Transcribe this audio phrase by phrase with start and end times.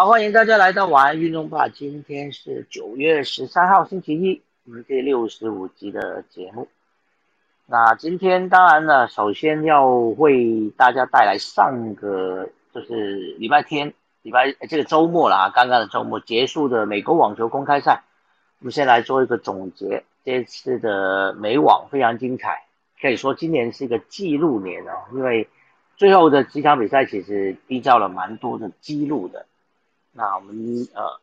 [0.00, 1.68] 好，欢迎大家来到晚安运动吧。
[1.68, 6.68] 今天是九月十三号，星期一，我们第六十五集的节目。
[7.66, 18.02] 那今天当然呢，首先要为大家带来上个就是礼拜天、礼拜这个周末了啊，刚刚的周末结束的美国网球公开赛，
[18.60, 20.04] 我们先来做一个总结。
[20.24, 22.62] 这次的美网非常精彩，
[23.02, 25.46] 可以说今年是一个记录年哦，因为
[25.98, 29.44] 最后的几场比赛其实缔造了蛮多的记录的。
[30.12, 31.20] 那我们呃，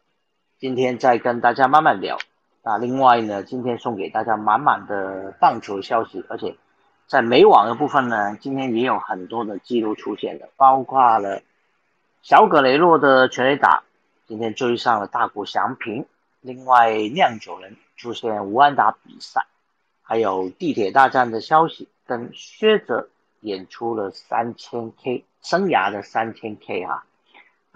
[0.60, 2.18] 今天再跟大家慢慢聊。
[2.64, 6.56] 那另外呢，今天送给大家满满的棒球消息，而且
[7.08, 11.42] 在美网的部分呢，今天也有很多的记录出现了，包括了
[12.22, 13.84] 小葛雷洛的全垒打，
[14.26, 16.06] 今天追上了大谷翔平。
[16.40, 19.46] 另外，酿酒人出现无安打比赛，
[20.02, 23.10] 还有地铁大战的消息，跟薛哲
[23.42, 27.04] 演出了三千 K 生涯的三千 K 啊。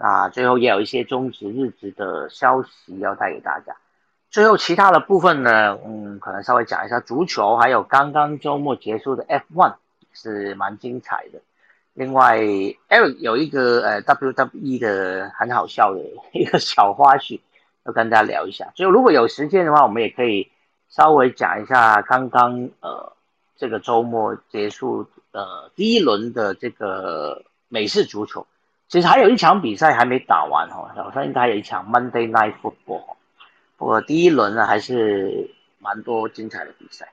[0.02, 3.76] 啊，最后也有一些中职日职的消息要带给大家。
[4.30, 9.74] 最后其他的部分呢，嗯，可能稍微讲一下足球，还有刚刚周末结束的 F1
[10.12, 11.40] 是蛮精彩的。
[11.94, 16.00] 另外，Eric 有一个呃 WWE 的很好笑的
[16.32, 17.40] 一个小花絮，
[17.84, 18.72] 要跟大家聊一下。
[18.74, 20.50] 所以如果有时间的话，我们也可以
[20.88, 23.12] 稍微讲一下刚刚呃
[23.56, 28.44] 这个周末结束呃第一轮的这个美式足球。
[28.92, 33.16] 其实还有一场比赛还没打完哈，早上应该还有一场 Monday Night Football。
[33.78, 37.08] 不过第一轮呢还是蛮多精彩的比赛。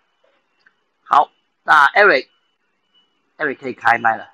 [1.06, 1.30] 好，
[1.64, 4.28] 那 Eric，Eric 可以开麦了。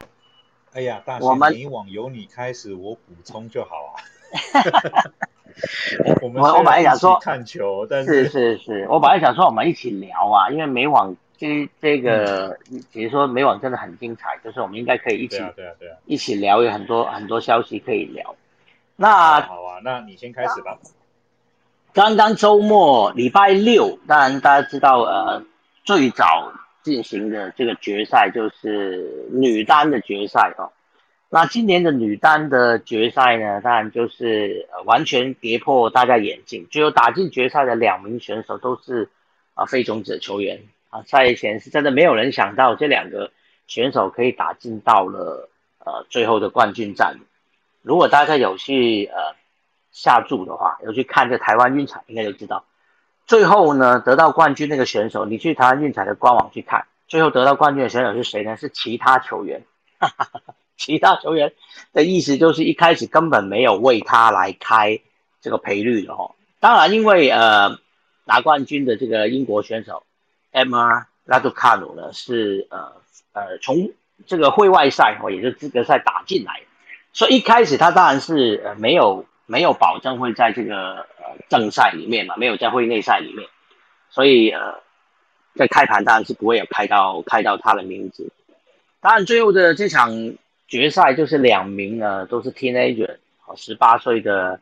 [0.74, 4.02] 哎呀，大仙，你往由你开始，我补充就好啊。
[6.24, 11.16] 我们我本来想说看球，但是是是是，我本来想说我们一起聊啊，因为美网。
[11.38, 12.58] 这这个，
[12.92, 18.36] 比如说美网真的很精彩，就是我们应该可以一起，对啊对啊对啊，一起聊，有很多很多消息可以聊。
[18.96, 20.78] 那好啊，那你先开始吧。
[21.94, 25.44] 刚刚周末礼拜六，当然大家知道，呃，
[25.84, 26.52] 最早
[26.84, 30.72] 进行的这个决赛就是女单的决赛哦。
[31.30, 39.10] 那今年的女单的决赛呢，当然就是完全跌破大家眼镜，只有打进决赛的两名选手都是
[39.54, 40.62] 啊非种子球员。
[41.04, 43.32] 赛前是真的没有人想到这两个
[43.68, 47.18] 选手可以打进到了呃最后的冠军战。
[47.82, 49.36] 如果大家有去呃
[49.92, 52.66] 下注的话，有去看这台湾运彩，应该就知道，
[53.28, 58.58] 最后呢得到冠军那个选手，你去台湾运彩的官网去看，最后得到冠军的选手是谁呢？
[58.58, 59.64] 是其他球员，
[60.78, 61.54] 其他球员
[61.94, 65.00] 的意思就是一开始根本没有为他来开
[65.42, 66.36] 这个赔率的哦。
[66.60, 67.78] 当然，因为呃
[68.26, 70.04] 拿冠军的这个英国选手。
[70.56, 72.94] M R Raducanu 呢是呃
[73.34, 73.92] 呃从
[74.26, 76.62] 这个会外赛哦，也就是资格赛打进来，
[77.12, 83.50] 所以一开始他当然是呃没有没有保证会在这个呃正赛里面嘛，没有在会内赛里面，
[84.10, 84.80] 所以呃
[85.56, 88.32] 在开盘当然是不会有开到开到他的名字。
[89.02, 90.36] 当然最后的这场
[90.70, 94.62] 决赛就是两名呢都是 teenager 哦，十八岁的。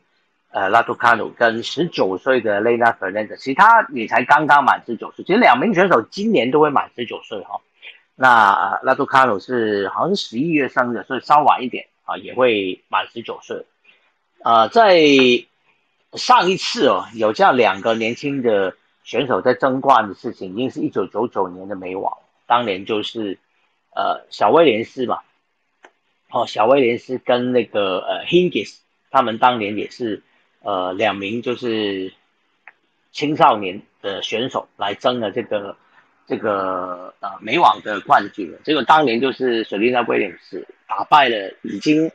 [0.54, 5.24] 呃，拉杜卡努跟十九岁的雷纳弗兰德，其他也才刚刚满十九岁。
[5.24, 7.60] 其实两名选手今年都会满十九岁哈。
[8.14, 13.66] 那拉杜卡努是好像是十一月生的，所以稍晚一点啊，也会满十九岁。
[14.44, 14.96] 呃，在
[16.12, 22.16] 上一次哦，有这样两个年轻的选手在争冠的事情，已经是一九九九年的美网，
[22.46, 23.40] 当年就是
[23.92, 25.18] 呃小威廉斯嘛。
[26.30, 28.76] 哦，小威廉斯跟那个呃 Hingis，
[29.10, 30.22] 他们当年也是。
[30.64, 32.10] 呃，两名就是
[33.12, 35.76] 青少年的选手来争了这个
[36.26, 38.50] 这个呃美网的冠军。
[38.64, 42.10] 结果当年就是水丽娜威廉斯打败了已经，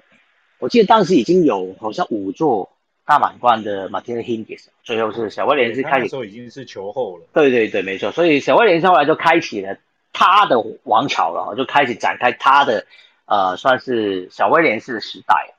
[0.57, 2.71] 我记得当时已经有好像五座
[3.05, 6.07] 大满贯的马丁 i 吉斯，最后是小威廉斯开始。
[6.07, 7.25] 时候已经是球后了。
[7.33, 8.11] 对对对，没错。
[8.11, 9.77] 所以小威廉斯后来就开启了
[10.11, 12.87] 他的王朝了，就开始展开他的
[13.25, 15.53] 呃算是小威廉斯的时代。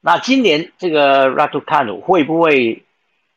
[0.00, 2.84] 那今年这个 Ratukanu 会不会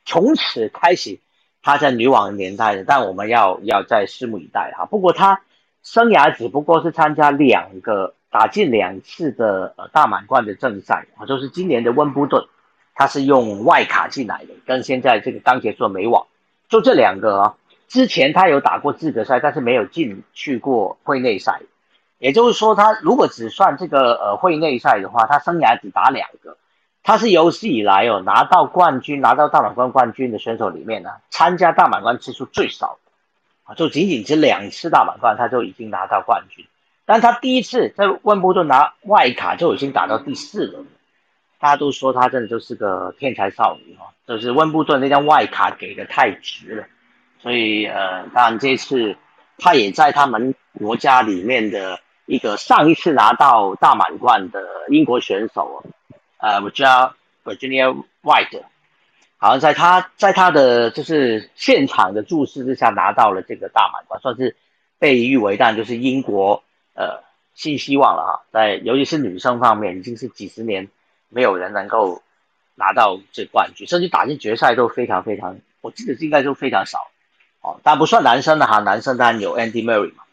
[0.06, 1.20] 从此开始
[1.62, 2.84] 他在女网年代的？
[2.86, 4.86] 但我们要要再拭目以待哈。
[4.86, 5.42] 不过他
[5.82, 12.48] 生涯只不过是参加两个打进两次的呃大满贯的正赛啊，就是今年的温布顿，
[12.96, 16.28] 他是用外卡进来的，跟现在这个刚结束美网
[16.70, 17.56] 就这两个啊。
[17.90, 21.62] 之前他有打过资格赛，但是没有进去过会内赛。
[22.24, 26.56] 也就是说，他如果只算这个呃会内赛的话，他生涯只打两个。
[27.04, 33.12] 他是有史以来哦拿到冠军、拿到大满贯冠军的选手里面呢，参加大满贯次数最少的
[33.66, 36.66] 啊，就仅仅只两次大满贯，他就已经拿到冠军。
[37.04, 40.86] 但他第一次在温布顿拿外卡就已经打到第四轮，
[41.60, 46.86] 大家都说他真的就是个天才少女哦，就是温布顿那张外卡给的太值了，
[47.42, 49.18] 所以呃，当然这次
[49.58, 55.84] 他也在他们国家里面的一个上一次拿到大满贯的英国选手，
[56.38, 58.64] 呃，我叫 Virginia White。
[59.38, 64.56] 好像在他在他的就是现场的注视之下拿到了这个大满贯，算是
[65.00, 67.22] 被誉为但就是英国呃
[67.54, 70.88] 新希望了哈，在尤其是女生方面，已经是几十年
[71.28, 72.22] 没有人能够
[72.76, 77.10] 拿到这冠军，甚至打进决赛都非常非常，我记得应该都非常少。
[77.60, 80.24] 哦，但不算男生的哈，男生当然有 Andy Murray 嘛，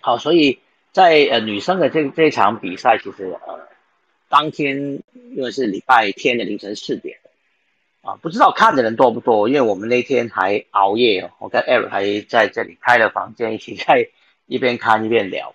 [0.00, 0.60] 好，所以
[0.98, 3.68] 在呃女生的这这场比赛，其实呃
[4.28, 5.00] 当天
[5.36, 7.18] 因为是礼拜天的凌晨四点。
[8.02, 14.08] 啊，不知道看的人多不多，因为我们那天还熬夜，我跟 Eric 还在这里开了房间，一起在
[14.46, 15.54] 一边看一边聊。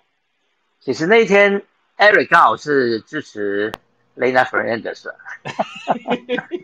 [0.80, 1.62] 其实那天
[1.98, 3.72] Eric 刚好是支持
[4.16, 5.04] Lena Fernandez。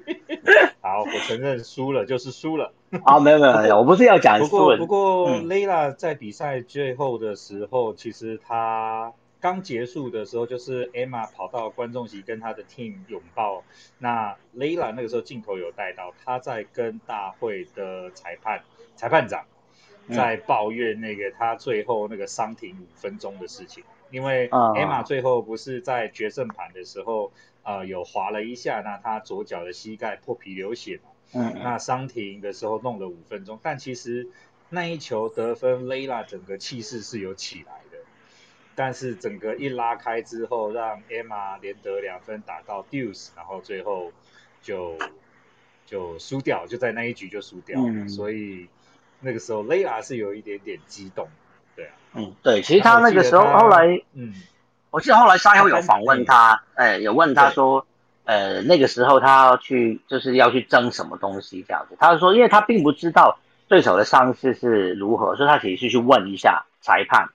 [0.83, 2.73] 好，我承认输了就是输了。
[3.05, 4.49] 啊，没有没有没有，我不是要讲输。
[4.49, 9.13] 不过不过 Lena 在比赛最后的时候，其实他。
[9.43, 13.65] 刚结束的时候，就是 Emma 跑到观众席跟他的 team 拥抱。
[13.99, 18.61] 那 Layla 那个时候镜头有带到，他在跟大会的裁判、
[18.97, 19.47] 裁判长
[20.11, 23.83] 在抱怨那个他最后那个伤停五分钟的事情。
[24.11, 31.11] 因为 Emma 最后不是在决胜盘的时候，呃，有滑了一下，那他左脚的膝盖破皮流血嘛。
[31.35, 31.61] 嗯。
[31.63, 34.29] 那伤停的时候弄了五分钟，但其实
[34.69, 37.99] 那一球得分，Layla 整个气势是有起来的。
[38.77, 44.11] 但是整个一拉开之后，让 Emma 连得两分打到 Deuce，然后最后
[44.63, 44.97] 就
[45.85, 48.09] 就输掉，就在那一局就输掉了。
[48.09, 48.69] 所以
[49.21, 51.29] 那个时候 Layla 是有一点点激动，
[51.81, 54.35] 对啊，嗯，对，其实他那个时候后来，嗯，
[54.91, 57.87] 我记得后来赛后有访问他，哎，有问他说，
[58.25, 63.39] 呃，那个时候他要去就是要去争什么东西这样子，他说，因为他并不知道
[63.69, 67.31] 对手的伤势是如何，所以他其实是去问一下裁判。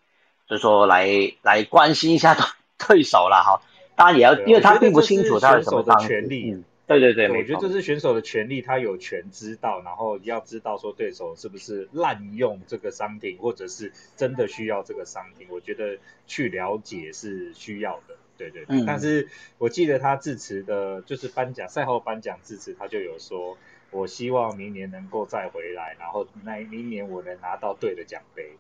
[0.48, 1.10] 就说来
[1.42, 2.44] 来关心一下对
[2.88, 3.62] 对手了哈，
[3.96, 6.52] 当然也要，因为他并不清楚他有什么权利。
[6.52, 15.48] 嗯，对对对，我觉得这是选手的权利，他有权知道，然后要知道说对手是不是滥用这个商品，或者是真的需要这个商品。
[15.50, 15.98] 我觉得
[16.28, 18.84] 去了解是需要的，对对对。
[18.86, 19.28] 但是
[19.58, 23.58] 我记得他致辞的，就是颁奖赛后颁奖致辞，他就有说，
[23.90, 28.52] 我希望明年能够再回来，然后那明年我能拿到对的奖杯。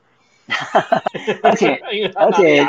[1.41, 1.81] 而且
[2.13, 2.63] 而且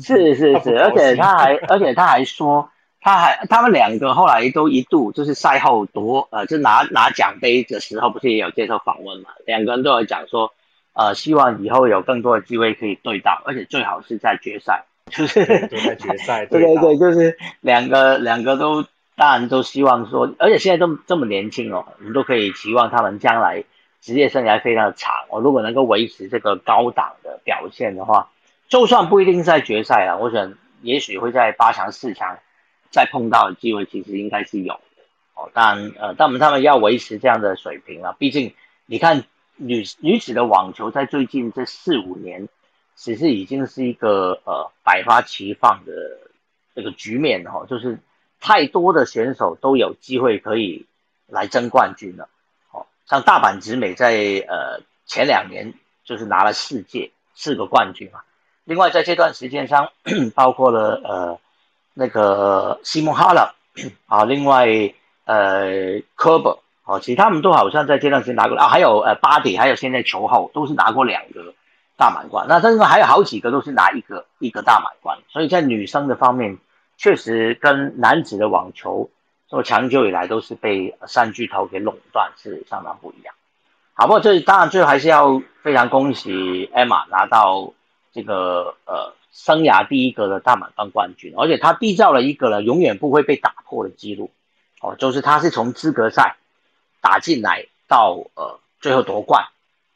[0.00, 2.70] 是是是，而且他还而且他还说，
[3.00, 9.30] 他还他们两个后来都一度就是赛后夺呃，就拿拿奖杯的时候，不是也有接受访问嘛？
[9.46, 10.52] 两个人都有讲说，
[10.92, 18.84] 呃，希望以后有更多的机会可以对到，而且最好是在决赛，就是都在决赛，对对对，就是两个两个都
[19.14, 23.64] 当然都希望说，而且现在都这么年轻哦，我们都可以期望他们将来。
[24.02, 28.28] 职业生涯非常的长，我如果能够维持这个高档的表现的话，
[28.68, 32.38] 就算不一定在决赛了，我想也许会在八强、四强
[32.90, 35.02] 再碰到的机会，其实应该是有的
[35.34, 35.50] 哦。
[35.52, 38.54] 当然，呃，但我们他们要维持这样的水平啊，毕竟
[38.86, 39.24] 你看
[39.56, 42.48] 女女子的网球在最近这四五年，
[42.94, 45.92] 其实已经是一个呃百花齐放的
[46.74, 47.98] 这个局面哈，就是
[48.40, 50.86] 太多的选手都有机会可以
[51.26, 52.28] 来争冠军了。
[52.70, 54.14] 哦像大阪直美在
[54.48, 55.74] 呃前两年
[56.04, 58.20] 就是拿了世界四个冠军嘛，
[58.64, 59.92] 另外在这段时间上，
[60.34, 61.38] 包括了呃
[61.98, 63.54] 那个西蒙哈勒
[64.06, 64.66] 啊，另外
[65.24, 71.54] 呃科伯啊，其实他们都好像在这段时间拿过啊，还有呃巴迪，还有现在球后都是拿过两个
[71.96, 76.58] 大满贯，那甚至还有好几个都是拿一个一个大满贯，所以在女生的方面，
[76.98, 79.08] 确实跟男子的网球。
[79.48, 83.32] 说长久以来都是被三巨头给垄断，是相当不一样。
[83.94, 87.72] 好，不过这当然最后还是要非常恭喜 Emma 拿到
[88.12, 94.30] 这个呃生涯第一个的大满贯冠军，而且他缔造了一个呢永远不会被打破的记录。
[94.80, 96.36] 哦，就是他是从资格赛
[97.02, 99.44] 打进来到呃最后夺冠，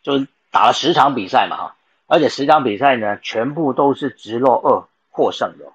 [0.03, 5.73] 就打了十场比赛嘛哈，而且十场比赛呢全部都是直落二获胜的，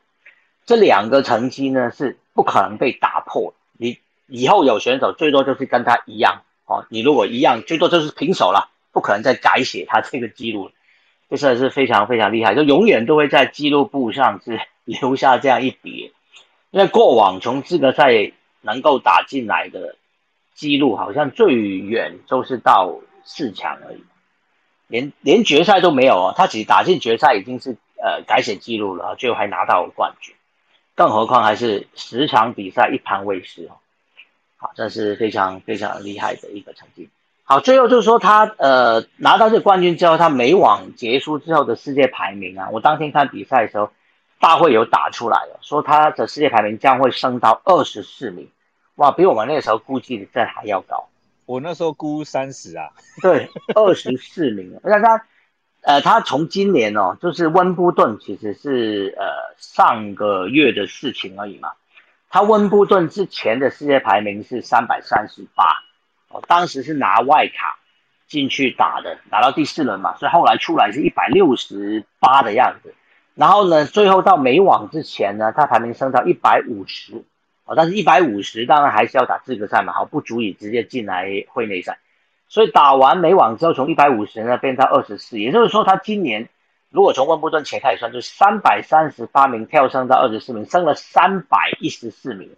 [0.65, 3.55] 这两个成绩呢是不可能被打破。
[3.73, 10.71] 你以后有选手最多就是跟他一样哦，你如果一样，最多就是平手了，不可能再改写他这个记录了，
[11.29, 16.13] 这算是非常非常厉害，就永远都会在记录簿上是 留下这样一笔。
[16.71, 19.95] 因为过往从资格赛能够打进来的
[20.53, 24.03] 记录，好像最远都是到四强而已，
[24.87, 26.33] 连连决赛都没有哦。
[26.35, 30.35] 他其实打进决赛已经是呃改写记录了，最后还拿到了冠军。
[30.95, 33.79] 更何况还是十场比赛一盘未失哦，
[34.57, 37.09] 好，这是非常非常厉害的一个成绩。
[37.47, 43.91] 好，最后就是说他呃拿到这个冠军之后，他美网结束之后的世界排名啊，我当天看比赛的时候，
[44.39, 48.49] 大会有打出来了，说他的世界排名将会升到二十四名，
[48.95, 51.07] 哇，比我们那个时候估计的这还要高。
[51.45, 52.89] 我那时候估三十啊，
[53.21, 55.25] 对，二十四名，那他
[55.83, 61.73] 呃他从今年哦，就是温布顿其实是呃上个月的事情而已嘛，
[62.31, 65.84] 他温布顿之前的世界排名是三百三十八。
[66.41, 67.77] 当时是拿外卡
[68.27, 72.95] 进去打的，打到第四轮嘛，所以后来出来是一百六十八的样子。
[73.35, 77.23] 然后呢，最后到美网之前呢，他排名升到一百五十，
[77.65, 81.99] 哦，但是一百五十当然还是要打资格赛嘛，好，不足以直接进来会内赛。
[82.47, 86.49] 所以打完美网之后，从一百五十呢变到二十四，也就是说他今年
[86.89, 92.49] 如果从温布顿前开始算，就是三百三十八名跳升到二十四名，升了三百一十四名，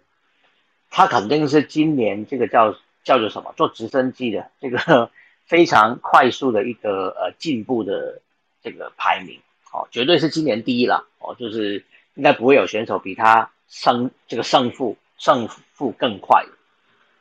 [0.90, 2.74] 他肯定是今年这个叫。
[3.04, 3.54] 叫做什么？
[3.56, 5.10] 做直升机的这个
[5.46, 8.20] 非常快速的一个呃进步的
[8.62, 9.40] 这个排名，
[9.72, 16.44] 哦，绝对是今年第一了，哦，就是应该不会有选手比他胜这个胜负胜负更快。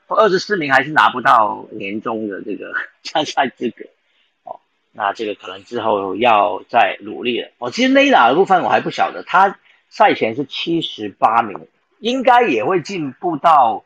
[0.10, 3.86] 二十四名还是拿不到年终的这个 参赛资格，
[4.44, 4.60] 哦，
[4.92, 7.52] 那这个可能之后要再努力了。
[7.60, 9.58] 哦，其实雷达的部分我还不晓得，他
[9.90, 11.68] 赛前是七十八名，
[12.00, 13.86] 应该也会进步到。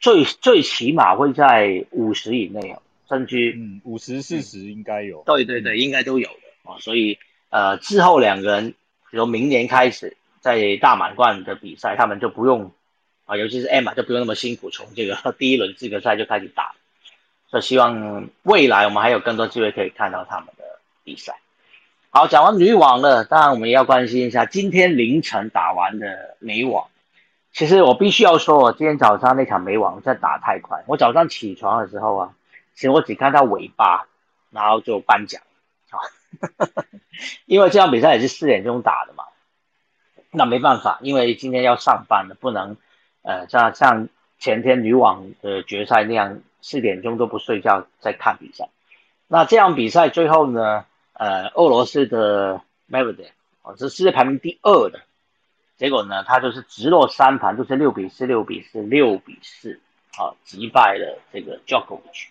[0.00, 6.78] 最最起码会在五十以内哦，甚至嗯五十四十应该有，对对对，应该都有的啊。
[6.80, 7.18] 所以
[7.50, 8.70] 呃之后两个人，
[9.10, 12.70] 比如明年开始在大满贯的比赛，他们就不用
[13.26, 16.74] 啊，尤其是 Emma 就不用那么辛苦，从这个 第一轮资格赛就开始打。
[17.50, 20.64] 所以希望未来我们还有更多机会可以看到他们的
[21.02, 21.40] 比赛。
[22.10, 26.88] 好，讲完女网了，当然我们也要关心一下今天凌晨打完的美网。
[27.52, 30.84] 其实我必须要说，我今天早上那场美网在打太快。
[30.86, 32.34] 我早上起床的时候啊，
[32.74, 34.06] 其实我只看到尾巴，
[34.50, 35.42] 然后就颁奖
[35.90, 35.98] 啊，
[37.46, 39.24] 因为这场比赛也是四点钟打的嘛。
[40.30, 42.76] 那没办法，因为今天要上班了，不能
[43.22, 48.68] 呃像像前天女网的决赛那样四点钟都不睡觉在看比赛。
[49.26, 53.26] 那这样比赛最后呢，呃，俄罗斯的 m e v e d e
[53.62, 55.00] 哦，是世界排名第二的。
[55.78, 59.80] 结果呢，他就是直落三盘，都是六比四、六比四、六比四，
[60.18, 62.26] 啊，击败了这个 Djokovic。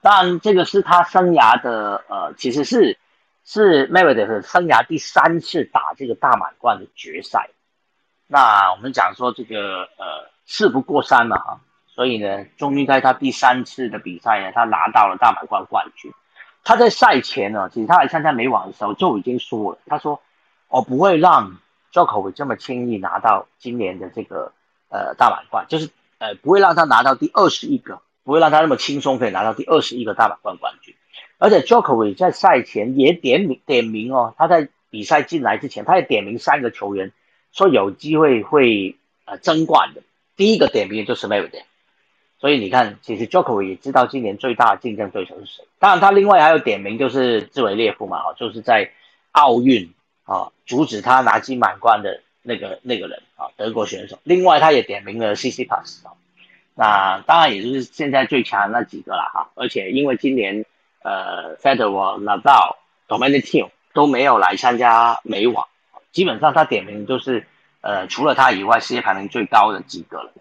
[0.00, 2.96] 当然，这个是他生涯的，呃，其实是
[3.44, 7.50] 是 Medvedev 生涯第三次打这个大满贯的决赛。
[8.28, 16.12] 那我们讲说这个，呃，事不过三嘛，哈，所以呢，终于在他第三次的比赛呢，他拿到了大满贯冠军。
[16.62, 20.22] 他在赛前呢，其实他来参加美网的时候就已经说了，他说
[20.68, 21.58] ：“我不会让。”
[21.94, 24.50] Joakim 这么轻易拿到今年的这个
[24.88, 30.92] 呃大满贯，就是呃不会让他拿到第二十一个，不会让他那么轻松可以拿到第二十一个大满贯冠军。
[31.38, 37.12] 而且 Joakim 在赛前也点名点名哦，他在比赛进来之前，他也点名三个球员，
[37.52, 40.02] 说有机会会呃争冠的。
[40.36, 41.62] 第一个点名就是 m e v e d e
[42.40, 45.64] 所以你看，其实 Jokovic 也知道今年最大的竞争对手是谁。
[45.78, 48.90] 当然，他另外还有点名就是兹维列夫嘛，就是在
[49.30, 49.92] 奥运。
[50.24, 54.18] 啊，阻止他拿金满贯的那个那个人啊，德国选手。
[54.24, 56.12] 另外，他也点名了 C C Pass 啊，
[56.74, 59.50] 那当然也就是现在最强的那几个了哈。
[59.54, 60.64] 而且因为今年
[61.02, 62.76] 呃，Federer、Nadal、
[63.06, 65.68] Dominic Thiem 都没有来参加美网，
[66.10, 67.46] 基本上他点名就是
[67.82, 70.32] 呃，除了他以外，世界排名最高的几个了。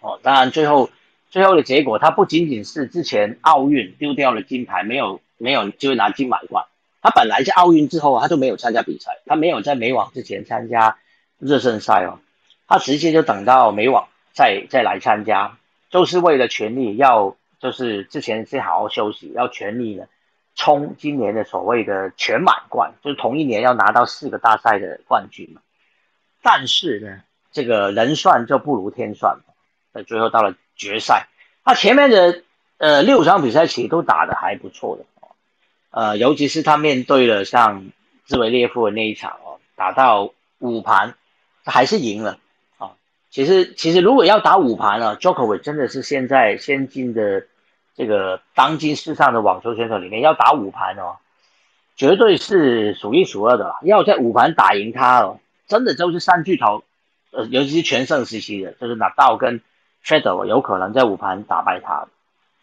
[0.00, 0.90] 哦，当然最后
[1.28, 6.64] 最后的结果，他不仅仅是之前奥运丢掉了金牌，没有没有机会拿金满贯。
[7.02, 10.98] 他本来在奥运之后，他就没有参加比赛，他没有在美网之前参加
[11.38, 12.18] 热身赛哦，
[12.68, 15.56] 他直接就等到美网再再来参加，
[15.88, 20.04] 就是为了全力要，就是之前先好好休息，要全力呢
[20.54, 25.62] 冲今年的所谓的全满贯，就是同一年要拿到四个大赛的冠军嘛。
[26.42, 29.38] 但是呢，这个人算就不如天算，
[29.94, 31.28] 那最后到了决赛，
[31.64, 32.42] 他前面的
[32.76, 35.04] 呃六场比赛其实都打得还不错的。
[35.90, 37.90] 呃，尤其是他面对了像
[38.24, 41.16] 兹维列夫的那一场哦，打到五盘，
[41.64, 42.38] 还是赢了
[42.78, 42.92] 啊。
[43.28, 47.46] 其实，其实如果要打五盘呢，Jokovic 真的是现在先进的
[47.96, 51.16] 这个当今世上的网球选手里面要打五盘哦，
[51.96, 53.80] 绝对是数一数二的了。
[53.82, 56.84] 要在五盘打赢他哦，真的就是三巨头，
[57.32, 59.60] 呃，尤其是全盛时期的，就是拿到跟
[60.04, 62.06] Feder 有可能在五盘打败他。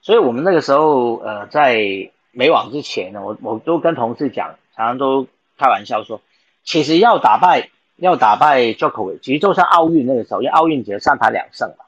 [0.02, 2.12] 所以我们那个时候呃在。
[2.38, 5.26] 没网之前呢，我我都跟同事讲，常常都
[5.58, 6.22] 开玩笑说，
[6.64, 11.86] 其实要打败要打败 JOKovic，其实就像奥运那个时候，因为奥运只有三盘两胜嘛，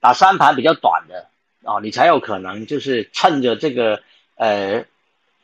[0.00, 1.28] 打三盘比较短的
[1.62, 4.02] 哦，你才有可能就是趁着这个
[4.34, 4.84] 呃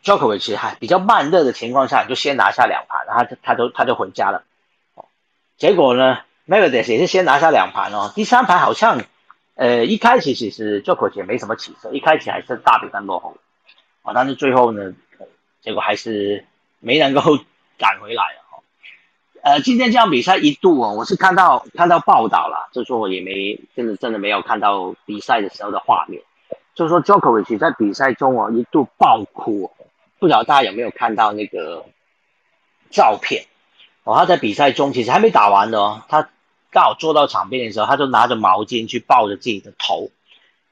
[0.02, 4.42] Djokovic 还比较慢热的情况下，你就先拿下两盘，然后他他就他就回家了。
[4.94, 5.04] 哦，
[5.56, 9.02] 结果呢 m e r e d i 也是先拿下两盘哦，第三盘好像
[9.54, 13.36] 呃一开始其实 JOKovic 也没什么起色，一开始还是大比分落后，
[14.14, 14.94] 但是最后呢，
[15.60, 16.44] 结果还是
[16.80, 17.20] 没能够
[17.78, 18.62] 赶回来哦。
[19.42, 26.22] 呃，今天这场比赛一度哦，我是看到看到报道了，就说我也没真的真的没有看到比赛的时候的画面，
[26.74, 29.70] 就是说，Jokovic 在比赛中哦一度爆哭，
[30.18, 31.86] 不知道大家有没有看到那个
[32.90, 33.46] 照片
[34.04, 34.16] 哦？
[34.16, 36.28] 他在比赛中其实还没打完的哦，他
[36.70, 40.10] 刚好坐到场边的时候，他就拿着毛巾去抱着自己的头，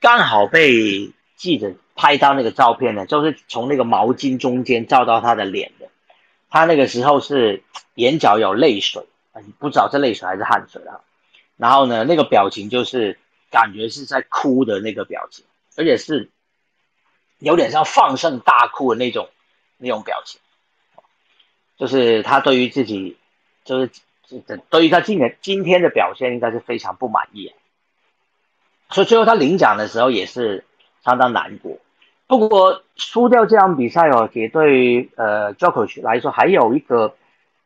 [0.00, 5.88] 刚好被记者拍到那个照片呢，就是从那个毛巾中间照到他的脸的，
[6.48, 7.64] 他那个时候是。
[7.96, 9.06] 眼角有泪水，
[9.58, 11.00] 不知道是泪水还是汗水啊。
[11.56, 13.18] 然后呢，那个表情就是
[13.50, 15.46] 感觉是在哭的那个表情，
[15.78, 16.28] 而且是
[17.38, 19.30] 有点像放声大哭的那种
[19.78, 20.42] 那种表情。
[21.78, 23.16] 就是他对于自己，
[23.64, 23.90] 就是
[24.68, 27.50] 对于他今年今天的表现，应该是非常不满意。
[28.90, 30.66] 所以最后他领奖的时候也是
[31.02, 31.78] 相当难过。
[32.26, 37.14] 不过输掉这场比赛哦，也对呃 Jokovic 来说还有一个。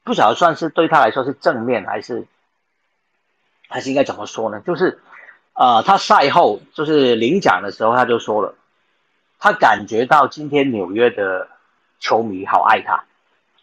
[0.03, 2.27] 不晓得算是对他来说是正面还是
[3.69, 4.61] 还是应该怎么说呢？
[4.67, 4.99] 就是，
[5.53, 8.55] 呃，他赛后就是领奖的时候，他就说了，
[9.39, 11.49] 他感觉到今天纽约的
[12.01, 13.05] 球迷好爱他，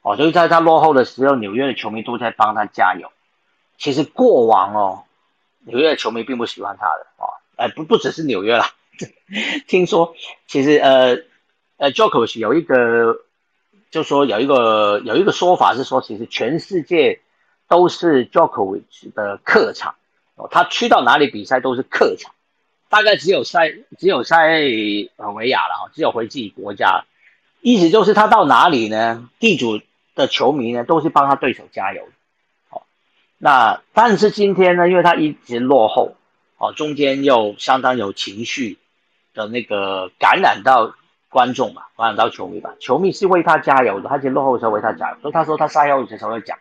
[0.03, 3.11] 哦，就是在他落后的时候，纽约的球迷都在帮他加油。
[3.77, 5.03] 其实过往哦，
[5.61, 8.63] 纽约的球迷并不喜欢他的哦，哎，不不只是纽约了，
[9.67, 10.15] 听说
[10.47, 11.17] 其实呃
[11.77, 13.21] 呃，Jokovic 有一个。
[13.89, 17.21] 就说有一个有一个说法是说，其实全世界
[17.69, 19.95] 都是 Djokovic 的客场
[20.35, 22.33] 哦，他去到哪里比赛都是客场，
[22.89, 24.35] 大概只有塞只有塞
[25.15, 27.05] 尔维亚了哈，只有回自己国家，
[27.61, 29.79] 意思就是他到哪里呢，地主
[30.15, 32.09] 的球迷呢都是帮他对手加油，
[32.67, 32.85] 好，
[33.37, 36.17] 那但是今天呢，因为他一直落后，
[36.57, 38.77] 哦，中间又相当有情绪
[39.37, 40.93] 的那个感染到。
[41.29, 46.57] 观众嘛，感染到球迷吧，球迷是为他加油的，他其实落后的时候为他加油，所以他说他赛后的时候会讲，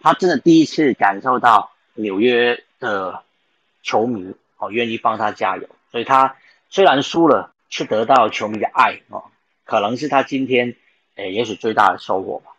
[0.00, 3.22] 他真的第一次感受到纽约的
[3.82, 6.34] 球迷哦愿意帮他加油，所以他
[6.70, 9.24] 虽然输了，却得到球迷的爱哦，
[9.66, 10.74] 可能是他今天
[11.16, 12.52] 诶也许最大的收获吧。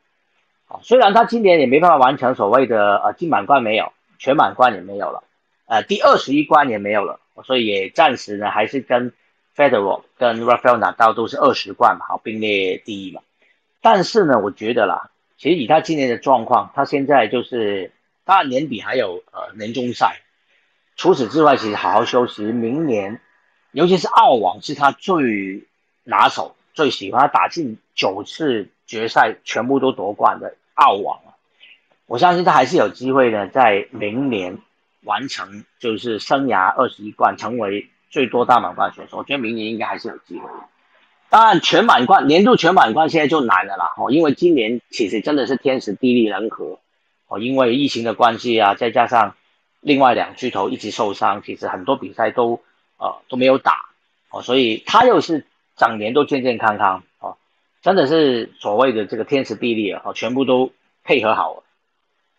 [0.67, 5.23] 哦，虽然他今年也没办法完成所谓的呃金满贯没有，全满贯也没有了，
[5.65, 9.13] 呃第二十一关也没有了，所以也暂时呢还是跟。
[9.55, 13.21] Federal 跟 Rafael 拿到都是二十冠嘛，好并列第一嘛。
[13.81, 17.91] 但是呢，我觉得啦，其实以他今年的状况，他现在就是
[18.25, 20.21] 当然年底还有呃年终赛，
[20.95, 22.41] 除此之外，其实好好休息。
[22.45, 23.21] 明年，
[23.73, 25.67] 尤其是澳网是他最
[26.03, 31.19] 拿手、最喜欢，打进九次决赛全部都夺冠的澳网。
[32.07, 34.57] 我相信他还是有机会呢，在明年
[35.03, 37.89] 完成就是生涯二十一冠，成为。
[38.13, 40.47] 最多大满贯选手，我觉得明年应该还是有机会。
[41.29, 46.77] 当然，全满贯年度全满贯现在就难了啦，哦，因为今年其实真的是天时地利人和，
[47.27, 49.35] 哦，因为疫情的关系啊，再加上
[49.79, 52.61] 另外两巨头一直受伤，其实很多比赛都
[52.97, 53.89] 呃都没有打，
[54.29, 57.37] 哦，所以他又是整年都健健康康，哦，
[57.81, 60.71] 真的是所谓的这个天时地利啊，哦，全部都
[61.03, 61.63] 配合好了。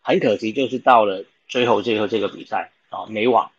[0.03, 3.50] 很可惜，就是到了最后最后这个比赛啊，没网。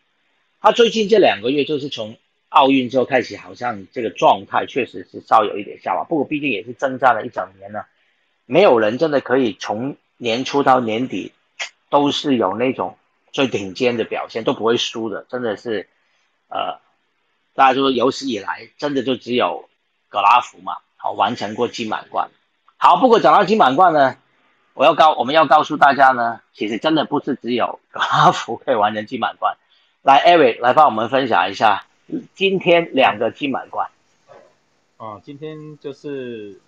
[0.60, 2.16] 他最近这两个月就是从
[2.48, 6.04] 奥运之后开始，好像这个状态确实是稍有一点下滑。
[6.04, 7.86] 不过毕竟也是征战了一整年了，
[8.46, 11.32] 没有人真的可以从年初到年底
[11.90, 12.96] 都是有那种
[13.32, 15.26] 最顶尖的表现，都不会输的。
[15.28, 15.88] 真的是，
[16.48, 16.80] 呃，
[17.54, 19.68] 大家说有史以来真的就只有
[20.08, 22.30] 格拉夫嘛，好完成过金满贯。
[22.78, 24.16] 好，不过讲到金满贯呢，
[24.76, 29.56] 我要告我们要告诉大家呢，其实真的不是只有 格拉夫可以完成金满贯。
[30.02, 31.86] 来，Eric 来帮我们分享一下
[32.34, 33.88] 今天两个金满贯。
[34.98, 36.60] 啊，今天就是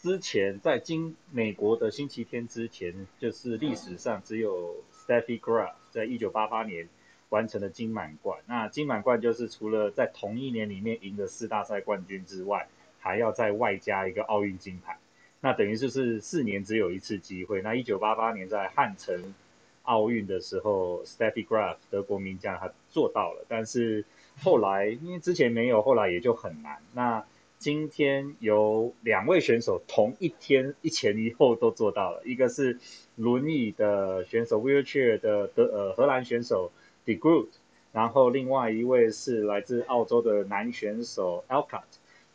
[0.00, 6.88] 之前在今美国的星期天之前，就是历史上只有 Steffi Graf 在一九八八年
[7.30, 8.38] 完成的金满贯。
[8.46, 12.68] 那金满贯就是除了在同一年里面赢得四大赛冠军之外，
[13.00, 14.96] 还要再外加一个奥运金牌。
[15.46, 17.62] 那等于就是四年只有一次机会。
[17.62, 19.34] 那一九八八年在汉城。
[19.86, 24.04] 奥运的时候，Steffi Graf 德国名将他做到了，但是
[24.42, 26.78] 后来因为之前没有，后来也就很难。
[26.92, 27.24] 那
[27.60, 32.80] 今天有两位选手同一天一前一后都做到了，一个是
[33.14, 36.72] 轮椅的选手 wheelchair 的德呃荷兰选手
[37.04, 37.50] De Groot，
[37.92, 41.84] 然后另外一位是来自澳洲的男选手 Alcott。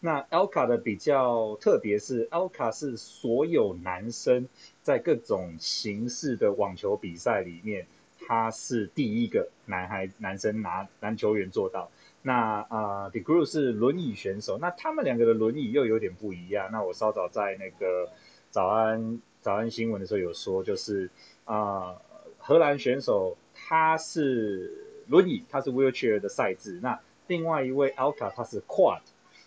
[0.03, 4.49] 那 Alcar 的比较特别是 Alcar 是所有男生
[4.81, 7.85] 在各种形式的网球比赛里面，
[8.19, 11.91] 他是第一个男孩男生拿篮球员做到。
[12.23, 16.69] 那啊，De g r o 是轮椅选手，那他们两个的轮椅又有点不一样。
[16.71, 18.09] 那我稍早在那个
[18.49, 21.11] 早安早安新闻的时候有说，就是
[21.45, 21.95] 啊，
[22.39, 26.79] 荷兰选手他是轮椅，他是 wheelchair 的赛制。
[26.81, 29.01] 那另外一位 Alka 他是 quad，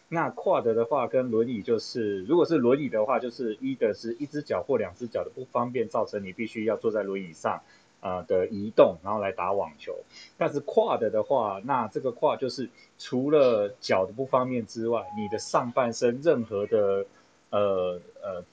[0.09, 7.63] 那 quad 的话跟轮椅就是，如果是轮椅的话，就是一的是一只脚或两只脚的不方便，造成你必须要坐在轮椅上。
[8.01, 9.97] 啊的移动，然后来打网球。
[10.37, 17.07] 但是跨的的话，那这个跨就是除了脚的不方便之外，你的上半身任何的
[17.49, 18.45] 呃呃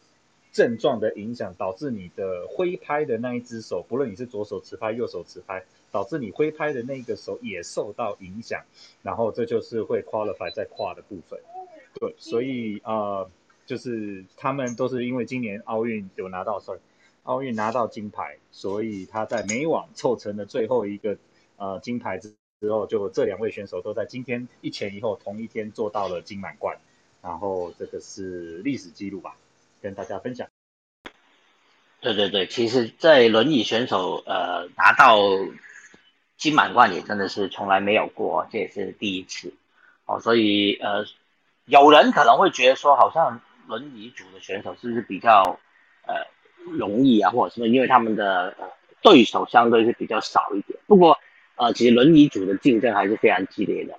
[0.53, 8.63] 症状的影响，导致你的挥拍的那一只手，不论你是左手持拍、右手持拍，导致你挥拍的那个手也受到影响。
[9.03, 11.39] 然后这就是会 qualify 在跨的部分。
[11.99, 13.25] 对，所以啊，
[13.65, 16.73] 就是他们都是因为今年奥运有拿到赛。
[17.23, 21.17] 奥运拿到金牌，所以他在美网凑成了最后一个
[21.55, 26.79] 呃金牌之之后，就这两位选手都在今天一前一后同一天做到了金满贯，
[27.21, 29.35] 然后这个是历史记录吧，
[29.83, 30.47] 跟大家分享。
[31.99, 35.19] 对对对，其实，在轮椅选手呃拿到
[36.41, 39.53] 金满贯也真的是从来没有过，这也是第一次
[40.05, 41.05] 哦，所以呃
[41.65, 45.59] 有人可能会觉得说，好像轮椅组的选手是不是比较
[46.07, 46.25] 呃。
[46.63, 48.55] 容易啊，或者什么，因为他们的
[49.01, 50.77] 对手相对是比较少一点。
[50.85, 51.17] 不过，
[51.55, 53.97] 呃，其实轮椅组的竞争还是非常激烈的。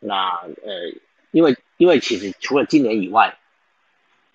[0.00, 0.92] 那呃，
[1.30, 3.38] 因为因为其实除了今年以外，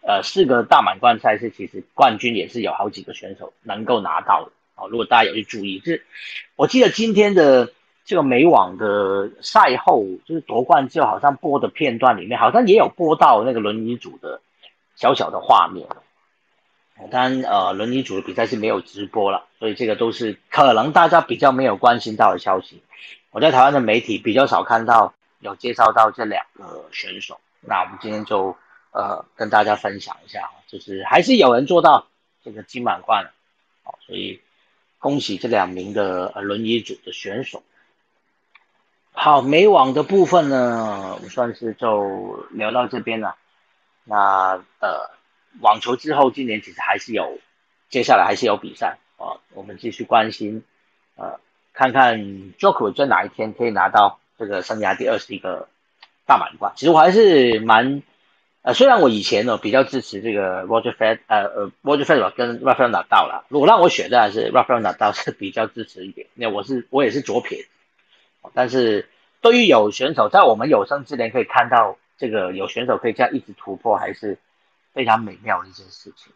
[0.02, 4.88] 呃，四个大满贯赛事其实冠军也是有好几个选手能够拿到的哦。
[4.89, 6.06] 如果大家有去注意，就是
[6.56, 7.72] 我记得今天的
[8.06, 14.42] 这个美网的赛后，就是夺冠之后好像播的片段里面，好像也有播到那个轮椅组的
[14.96, 15.88] 小小的画面。
[17.10, 22.84] 当然，呃，轮椅组的比赛是没有直播了，所以这个都是可能大家比较没有关心到的消息。
[23.32, 28.58] 我在台湾的媒体比较少看到有介绍到这两个选手，那我们今天就
[28.92, 32.08] 呃跟大家分享一下，就是还是有人做到
[32.44, 33.32] 这个金满贯，
[33.84, 34.42] 好，所以
[35.00, 37.64] 恭喜这两名的轮椅组的选手。
[39.12, 43.36] 好，美网的部分呢，我算是就聊到这边了。
[44.04, 45.18] 那呃。
[45.62, 47.40] 网球之后，今年其实还是有，
[47.90, 50.64] 接下来还是有比赛啊，我们继续关心，
[51.16, 51.40] 呃，
[51.74, 52.20] 看看
[52.60, 55.68] Joker 在哪一天可以拿到这个生涯第二十一个
[56.28, 56.72] 大满贯。
[56.76, 58.04] 其实我还是蛮，
[58.62, 67.69] 呃，虽然我以前呢比较支持这个 Roger Fed，呃呃 Roger Federer 跟 Rafael Nadal 了，如果让我选，还是 Rafael Nadal 是比较支持一点，因为我是我也是左撇子，
[68.54, 69.08] 但是
[69.41, 74.38] 对于有选手在我们有生之年可以看到这个有选手可以这样一直突破，还是。
[74.91, 76.34] 非常美妙的一件事情。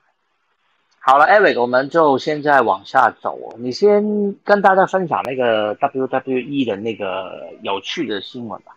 [0.99, 3.55] 好了，Eric，我们就现在往下走。
[3.57, 8.75] 你先跟大家分享那个 WWE 的那个有趣的新闻吧。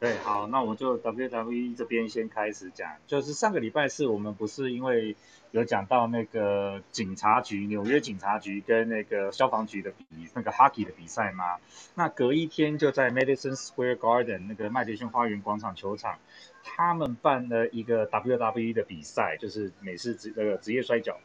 [0.00, 2.96] 对，好，那我就 WWE 这边先开始讲。
[3.06, 5.14] 就是上个礼拜四，我们不是因为
[5.50, 11.58] 有讲到那个警察局，纽约警察局跟那个消防局的比那个 Hockey 的比赛吗？
[11.94, 16.18] 那隔一天就在 Madison Square Garden 那个麦迪逊花园广场球场。
[16.62, 21.18] 他们办了一个 WWE 的比赛，就是美式职那个职业摔跤。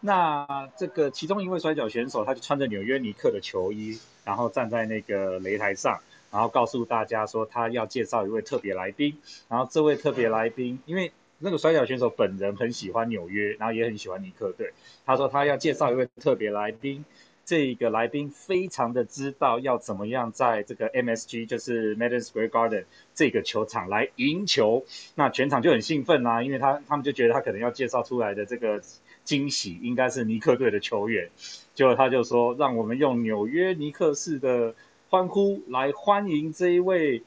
[0.00, 9.18] 那这个其中一位摔跤选手，他就穿着纽约尼克的球衣，然后站在那个擂台上，然后告诉大家说他要介绍一位特别来宾。
[9.48, 14.72] 然后这位特别来宾，因为那个摔跤选手本人很喜欢纽约，然后也很喜欢尼克队，
[15.06, 17.04] 他说他要介绍一位特别来宾。
[17.42, 24.84] 这个来宾非常的知道要怎么样在这个 MSG，就是 Madison Square Garden 这个球场来赢球，
[25.16, 28.80] 那全场就很兴奋啦，因为他他们就觉得他可能要介绍出来的这个
[29.24, 31.28] 惊喜应该是尼克队的球员，
[31.74, 34.76] 结果他就说让我们用纽约尼克市的
[35.10, 37.22] 欢呼来欢迎这一位。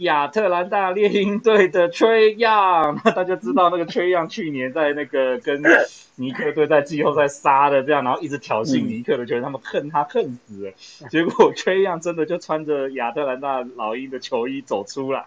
[0.00, 5.62] 亚特兰大猎鹰队的崔样大家知道那个崔样去年在那个跟
[6.20, 10.72] 尼克队在季后赛杀的这样，然后一直挑衅尼克的，觉得他们恨他恨死了。
[11.10, 15.24] 结果 Trey Young 真的就穿着亚特兰大老鹰的球衣走出来，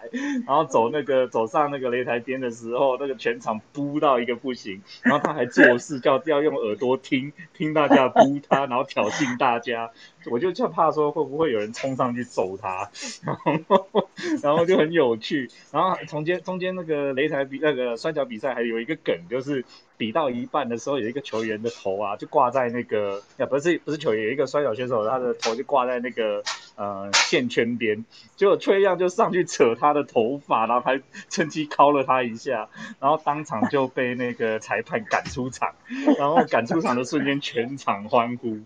[0.48, 9.92] 然后走那个走上那个擂台边的时候，那个全场扑到一个不行，然后他还做事叫要用耳朵听听大家扑他，然后挑衅大家。
[10.32, 12.90] 我就就怕说会不会有人冲上去揍他，
[13.26, 13.36] 然
[13.68, 14.08] 后
[14.42, 14.54] 然。
[14.54, 15.50] 后就很有趣。
[15.72, 19.66] 然后中间中间那个擂台比那个摔跤比赛还有一个梗，就是
[20.04, 26.44] 比到一半的时候，有一个球员的头啊就挂在那个，啊不是不是球员，有一个摔跤选手他的头就挂在那个
[26.76, 28.04] 呃线圈边，
[28.36, 32.68] 结果崔样就上去扯他的头发，然后还趁机敲了他一下，
[33.00, 35.74] 然后当场就被那个裁判赶出场，
[36.18, 38.60] 然后赶出场的瞬间全场欢呼，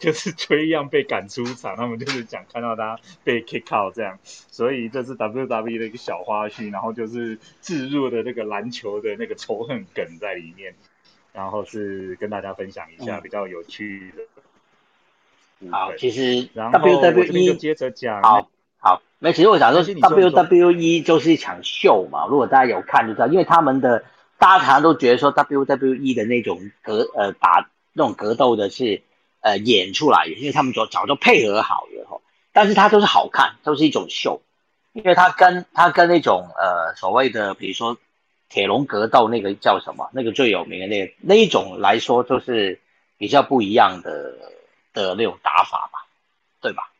[0.00, 10.74] 就是崔样被赶出场，他们就是讲看到他被 kick out 这样，所以这是 WWE 的一个小花絮，然后就是置入的那个篮球的那个仇恨梗在里面，
[11.32, 14.22] 然后是跟大家分享一下嗯比较有趣的。
[15.70, 24.04] 好，其实 WWE 接着讲，好好，没，其实我想说 WWE 就是一场秀嘛，如果大家有看就知道，因为他们的
[24.38, 29.02] 大家常常都觉得说 WWE 的那种格呃打那种格斗的是
[29.40, 34.40] 呃演出来的，因为他们早早就配合好了吼，但是它都是好看，都是一种秀，
[34.94, 37.98] 因为它跟它跟那种呃所谓的比如说
[38.50, 42.78] 铁笼格斗那个叫什么，那个最有名的那个那一种来说，就是
[43.16, 44.34] 比较不一样的
[44.92, 46.04] 的那种打法吧，
[46.60, 46.90] 对吧？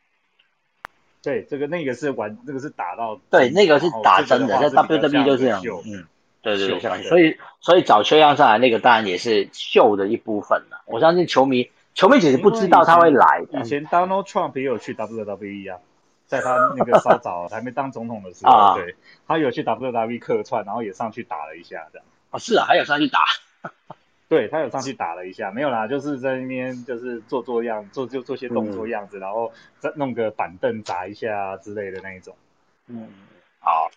[1.21, 6.07] 对，这个那个是玩，这个是打到对，那个是打真的，在在 WWE 就是这样秀，嗯，
[6.41, 10.81] 对对所以所以找缺样上来那个当然也是秀的一部分了。
[10.87, 15.79] 我相信球迷球迷其实不知道他会来的以，前 Donald Trump 也有去 WWE 啊，
[16.31, 18.95] 在他那个稍早 还没当总统的时候，啊对
[19.27, 22.07] 他有去 WWE 客串，然后也上去打了一下这样。
[22.29, 23.19] 哦是啊，还有上去打，
[24.29, 32.33] 对他有上去打了一下，没有啦，就是在那边就是做做样，做就做些动作样子，然后再弄个板凳砸一下之类的那一种。
[32.87, 33.09] 嗯，
[33.59, 33.91] 好，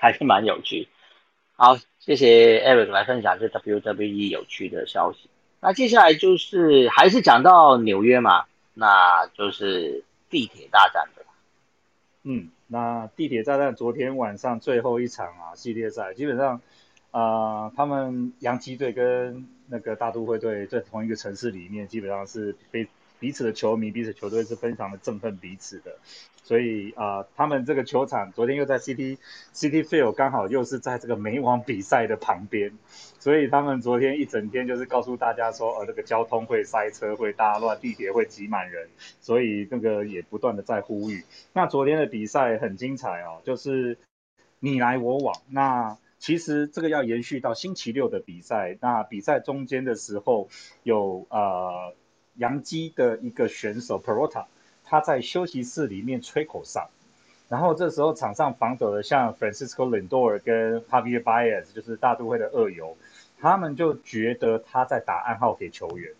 [0.00, 0.88] 还是蛮有趣。
[1.54, 5.30] 好，谢谢 Eric 来分享这 WWE 有趣的消息。
[5.60, 11.15] 那接下来就是还是讲到纽约嘛，那就是地铁大战的。
[12.28, 16.60] 嗯，那地铁炸弹昨天晚上最后一场啊系列赛，基本上，
[17.12, 22.88] 啊，他们洋基队跟那个大都会队在同一个城市里面，基本上是被
[23.20, 25.98] 彼此的球迷、彼此球队是非常的振奋彼此的，
[26.46, 29.18] 所以啊、呃他们这个球场昨天又在 City
[29.52, 32.70] City Field 刚好又是在这个美网比赛的旁边，
[33.18, 38.88] 所以他们昨天一整天就是告诉大家说，呃，这个交通会塞车、会大乱，地铁会挤满人，
[39.20, 41.24] 所以那个也不断的在呼吁。
[41.52, 43.98] 那昨天的比赛很精彩哦，就是
[44.60, 45.34] 你来我往。
[45.50, 48.78] 那其实这个要延续到星期六的比赛。
[48.80, 50.48] 那比赛中间的时候
[50.84, 51.92] 有呃
[52.36, 54.46] 杨基的一个选手 Perota，
[54.86, 56.88] 他在休息室里面吹口哨。
[57.48, 62.96] 然后这时候场上防守的像 Francisco Lindor 跟 Javier Baez，就是大都会的二游，
[63.38, 66.12] 他们就觉得他在打暗号给球员。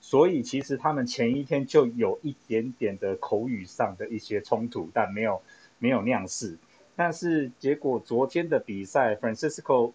[0.00, 5.42] 所以其实他们前一天就有一点点的口语上的一些冲突，但没有
[5.78, 6.56] 没有酿事。
[6.96, 9.92] 但是结果昨天的比赛，Francisco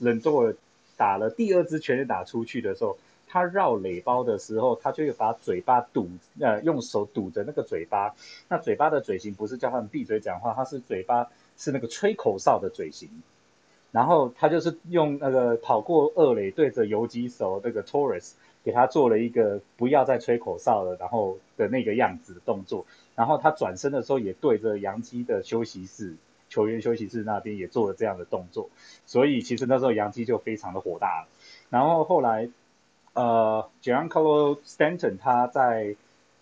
[0.00, 0.56] Lindor
[0.96, 2.96] 打了第二支全垒打出去的时候，
[3.32, 8.14] 他绕垒包的时候，他就会把嘴巴堵呃用手堵着那个嘴巴。
[8.48, 13.08] 那嘴巴的嘴型不是叫他们闭嘴讲话，他是嘴巴是那个吹口哨的嘴型。
[13.90, 18.32] 然后他就是用那个跑过二垒对着游击手那个 Torres。
[18.64, 26.14] 给他做了一个不要再吹口哨了，然后的那个样子的动作，然后他转身的时候也对着杨基的休息室
[26.48, 28.70] 球员休息室那边也做了这样的动作，
[29.04, 31.28] 所以其实那时候杨基就非常的火大了。
[31.70, 32.50] 然后后来，
[33.14, 35.96] 呃，Giancarlo Stanton 他在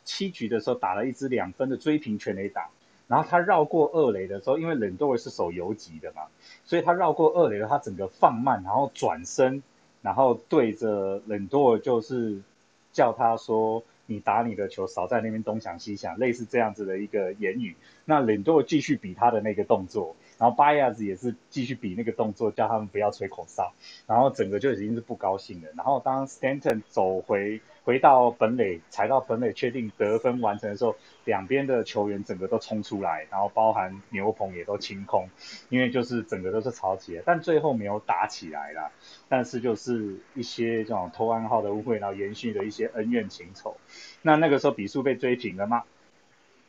[0.04, 2.68] 七局的时候打了一支两分的追平全垒打，
[3.08, 6.22] 然后他绕过二垒的时候，因为冷多尔是守游击的嘛，
[6.64, 9.62] 所以他绕过二垒的他整个放慢，然后转身。
[10.02, 12.40] 然后对着冷多尔就是
[12.90, 17.76] 叫他说：“你打你的球，少在那边东想西想。”类似这样子的一个言语。
[18.06, 23.74] 那冷多尔继续比他的那个动作，然后巴亚子也是继续比那个动作，叫他们不要吹口哨。
[24.06, 25.68] 然后整个就已经是不高兴了。
[25.76, 35.28] 然后当 Stanton 走回回到本垒，踩到本垒，确定得分完成的时候，两边的球员整个都冲出来，然后包含牛棚也都清空，
[35.68, 38.90] 因为就是整个都是吵起来，但最后没有打起来啦。
[39.28, 43.76] 但是就是一些这种偷暗号的误会，然后延续的一些恩怨情仇。
[44.22, 45.84] 那那个时候比数被追平了吗？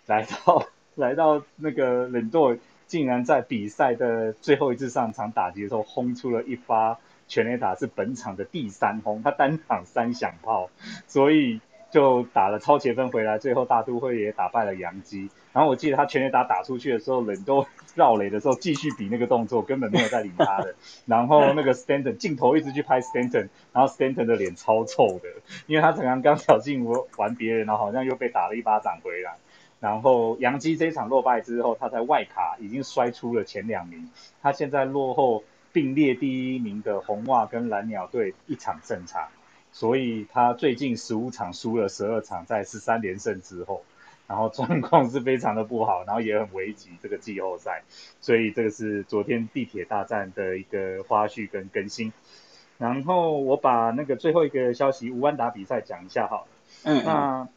[0.08, 2.58] 来到 来到那个冷舵，
[2.92, 7.00] 竟然在比赛的最后一次上场打击的时候，轰出了一发
[7.30, 10.70] 全垒打，是本场的第三轰，他单场三响炮，
[11.08, 15.30] 所以就打了超前分回来，最后大都会也打败了洋基。
[15.54, 20.76] 然后我记得他全垒打打出去的时候，人都绕垒的时候继续比那个动作，根本没有在理他的。
[21.06, 25.30] 然后那个 Stanton 镜头一直去拍 Stanton，然后 Stanton 的脸超臭的，
[25.68, 29.38] 因为他常常刚挑衅我玩别人，然后好像又被打了一巴掌回来。
[29.82, 39.30] 然后杨基这场落败之后，他在外卡已经摔出了前两名，他现在落后并列第一名的红袜跟蓝鸟队一场胜差，
[39.72, 43.82] 所以他最近十五场输了十二场，在十三连胜之后，
[44.28, 47.82] 然后状况是非常的不好，然后也很危急这个季后赛，
[48.22, 52.14] 所以这个是昨天地铁大战的一个花絮跟更新。
[52.78, 56.44] 然后我把那个最后一个消息吴安达比赛讲一下哈，
[56.84, 57.48] 嗯，那。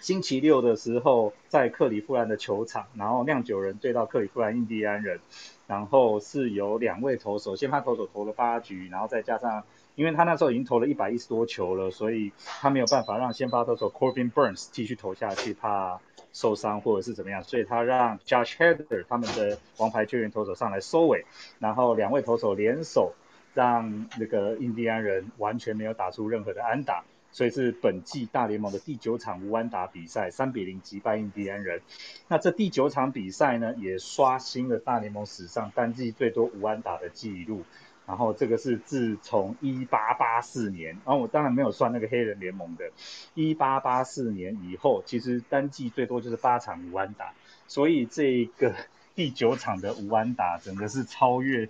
[0.00, 5.20] 星期六的时候，在克里夫兰的球场，然后酿酒人对到克里夫兰印第安人，
[5.66, 9.62] 然后是由两位投手，先发投手投了八局，然后再加上，
[9.96, 16.00] 因为他那时候已经投了一百一十多球了，所以他没有办法让先发投手 Corbin Burns 继续投下去，怕
[16.32, 21.26] 受伤或者是怎么样，所以他让 Josh Hader 他们的王牌救援投手上来收尾，
[21.58, 23.12] 然后两位投手联手，
[23.52, 27.04] 让那个印第安人完全没有打出任何的安打。
[27.32, 31.80] 所以是本季大联盟的第九场无安打比赛，三比零击败印第安人。
[32.26, 37.62] 那这第九场比赛呢，也刷新了大联盟史上单季最多无安打的记录。
[38.06, 42.90] 然后这个是自从一八八四年，然后我当然没有算那个黑人联盟的，
[43.34, 47.32] 一八八四年以后，其实单季最多就是八场无安打。
[47.68, 48.74] 所以这个
[49.14, 51.68] 第九场的无安打，整个是超越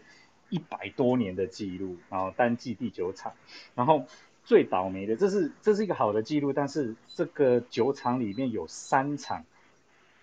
[0.48, 1.98] 一百多年的记录。
[2.08, 3.34] 然后单季第九场，
[3.74, 4.06] 然后。
[4.50, 9.44] 最倒霉的，这是这是一个好的记录，但是这个九场里面有三场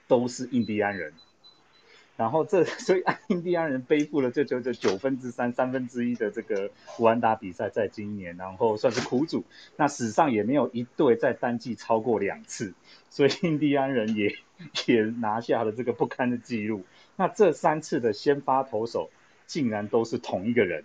[0.09, 1.13] 都是印第安人，
[2.17, 9.45] 然后这 所以印第安人背负了这九九九分之三三分之一的这个武安达比赛，在今年，然后算是苦主。
[9.77, 12.73] 那史上也没有一队在单季超过两次，
[13.09, 14.35] 所以印第安人也
[14.87, 16.83] 也拿下了这个不堪的记录。
[17.15, 19.09] 那这三次的先发投手
[19.45, 20.83] 竟然都是同一个人，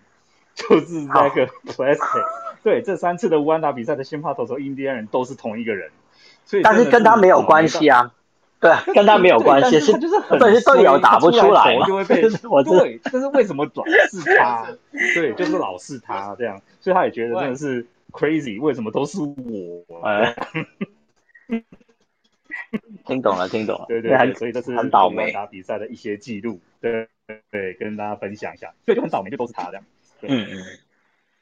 [0.54, 5.90] 就是那个 p l a s t i c 对，这三次的乌安达比赛的先发投手印第安人都是同一个人，
[6.44, 8.14] 所以但是跟他没有关系啊，
[8.60, 14.68] 对，跟他没有关系，是就是很对队友打不出来就会 被我对，但是为什么老是 他？
[15.14, 20.00] 对，就是老是他这样，所以他也觉得真的是 crazy，为什么都是我？
[20.04, 20.32] 哎，
[23.04, 27.08] 听懂了，听懂了，对对，所以这是很倒霉打比赛的一些记录，对
[27.50, 29.84] 对，跟大家分享一下，所以就很倒霉，就都是他这样，
[30.22, 30.62] 嗯嗯。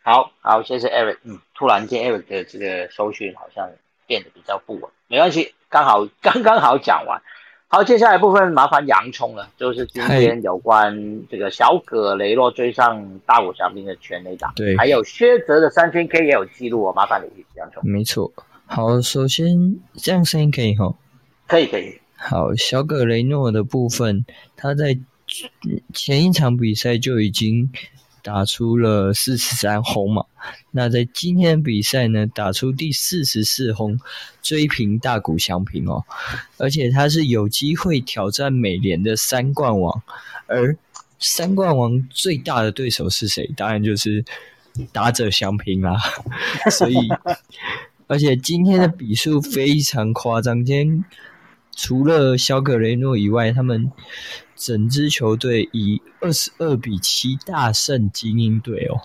[0.02, 1.18] 好好，谢谢 Eric。
[1.24, 3.68] 嗯，突然间 Eric 的这个收讯好像
[4.06, 7.20] 变得比较不稳，没关系，刚好 刚刚好讲完。
[7.68, 17.80] 好，接下来部分麻烦洋葱了，就是今天有关这个小葛雷诺追上大谷翔平的全垒打，对，还有薛泽的三千 K 也有记录哦，麻烦你洋葱。
[17.84, 18.32] 没错，
[18.66, 20.96] 好，首先这样声音可以吼，
[21.46, 22.00] 可以可以。
[22.16, 24.24] 好，小葛雷诺的部分，
[24.56, 24.98] 他在
[25.92, 27.70] 前一场比赛就已经。
[28.22, 30.24] 打出了四十三轰嘛，
[30.70, 33.98] 那在今天的比赛呢，打出第四十四轰，
[34.42, 36.04] 追平大谷翔平哦，
[36.58, 40.02] 而且他是有机会挑战美联的三冠王，
[40.46, 40.76] 而
[41.18, 43.50] 三冠王最大的对手是谁？
[43.56, 44.24] 当然就是
[44.92, 45.98] 打者翔平啦，
[46.70, 46.96] 所以，
[48.06, 51.04] 而且今天的比数非常夸张，今天
[51.74, 53.90] 除了小葛雷诺以外，他们。
[54.62, 59.00] 整支球队以二十二比七大胜精英队哦，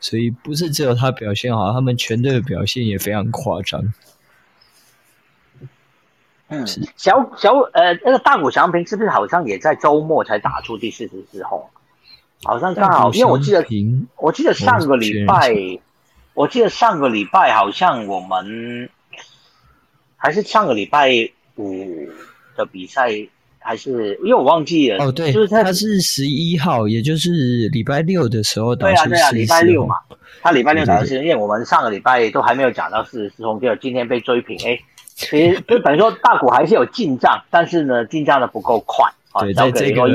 [0.00, 3.94] 所以不是只有他表现好，他们全队的表现也非常夸张。
[6.48, 11.64] 嗯，小小呃，那个大谷翔平是不是好像也在周末才打出第四十四轰？
[12.42, 13.64] 好像刚好，因为我记得，
[14.16, 15.54] 我记得上个礼拜，
[16.34, 18.90] 我记得上个礼拜好像我们
[20.16, 22.08] 还是上个礼拜五
[22.56, 23.10] 的比赛。
[23.58, 29.96] 还是因为我忘记了哦，对，就是他他是十一号，也就是礼拜六的时候打出对啊，礼拜六嘛，
[30.40, 34.78] 他礼拜六打的是，因为我们上个礼拜都还没有讲到四十四轰，就今天被追平，哎，
[35.16, 39.40] 其实就等于说大股还是有进账，但是呢，进账的不够快啊。
[39.40, 40.08] 对，在这个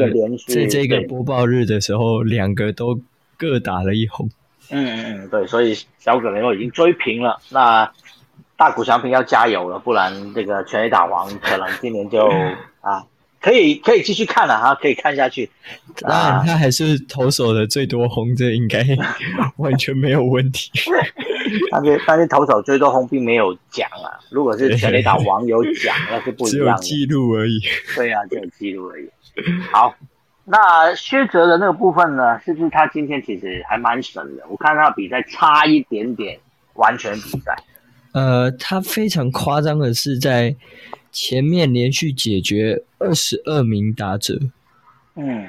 [0.47, 2.97] 在这个播报日的时候，两个都
[3.35, 4.29] 各打了一红。
[4.69, 7.91] 嗯嗯嗯，对，所以小葛雷诺已经追平了，那
[8.61, 12.27] 大谷翔平要加油了，不然这个全垒打王可能今年就
[12.81, 13.03] 啊。
[13.39, 15.49] 可以可以继续看了哈，可以看下去。
[15.99, 18.85] 当然，他还是投手的最多轰，这应该
[19.57, 20.69] 完全没有问题。
[21.71, 26.83] 但是但是投手最多轰并没有奖啊，如果是全垒打王有奖，那是不一样的。
[26.83, 27.59] 记录而已。
[27.95, 29.09] 对啊，只有记录而已。
[29.73, 29.95] 好，
[30.45, 32.39] 那薛哲的那个部分呢？
[32.45, 34.43] 是不是他今天其实还蛮神的？
[34.49, 36.37] 我看他比赛差一点点
[36.75, 37.57] 完全比赛。
[38.13, 40.55] 呃，他非常夸张的是在。
[41.13, 44.39] 前面连续解决二十二名打者，
[45.15, 45.45] 嗯，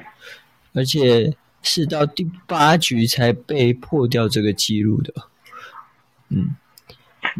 [0.73, 5.13] 而且是到第八局才被破掉这个记录的，
[6.27, 6.53] 嗯，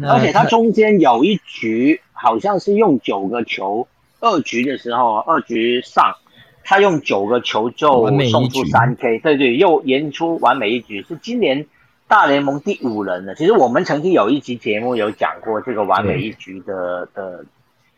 [0.08, 3.86] 而且他中间有一局好像是用九个球，
[4.20, 6.16] 二局的时候，二局上
[6.62, 11.66] 他用九个球就送出局三 K，对对，又演出完美一局，是今年
[12.06, 13.34] 大联盟第五人了。
[13.34, 17.44] 其实我们曾经有一集节目有讲过这个完美一局的的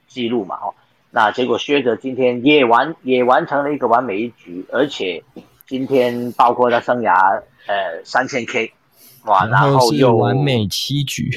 [0.06, 0.74] 记录嘛，哈，
[1.10, 5.22] 那结果薛哲今天也完也完成了一个完美一局，而且
[5.66, 8.72] 今天包括他生涯呃三千 K，
[9.24, 11.30] 哇，然后又完美七局，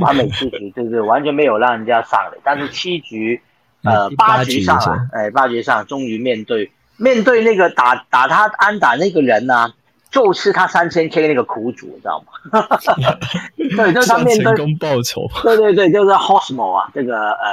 [0.00, 3.40] 完美七局，对对，完全没有让人家上垒，但是七局，
[3.82, 9.74] 呃，八八局上了，哎，八局上终于面对面对那个打打他安打那个人呢、
[10.14, 12.62] 就是他三千 K 那个苦主，你知道吗？
[13.58, 15.28] 对，就是他面对，成功报仇。
[15.42, 17.48] 对对对，就是 Hosmo 啊，这个呃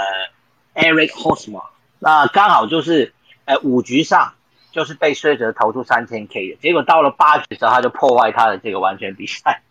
[0.75, 1.63] Eric Hosmo，
[1.97, 3.13] 那刚好就是
[3.45, 4.33] 呃五局上
[4.71, 9.63] 就是被薛哲投出三千 K 的，结果到了八局的时候他就破坏他的这个完全比赛。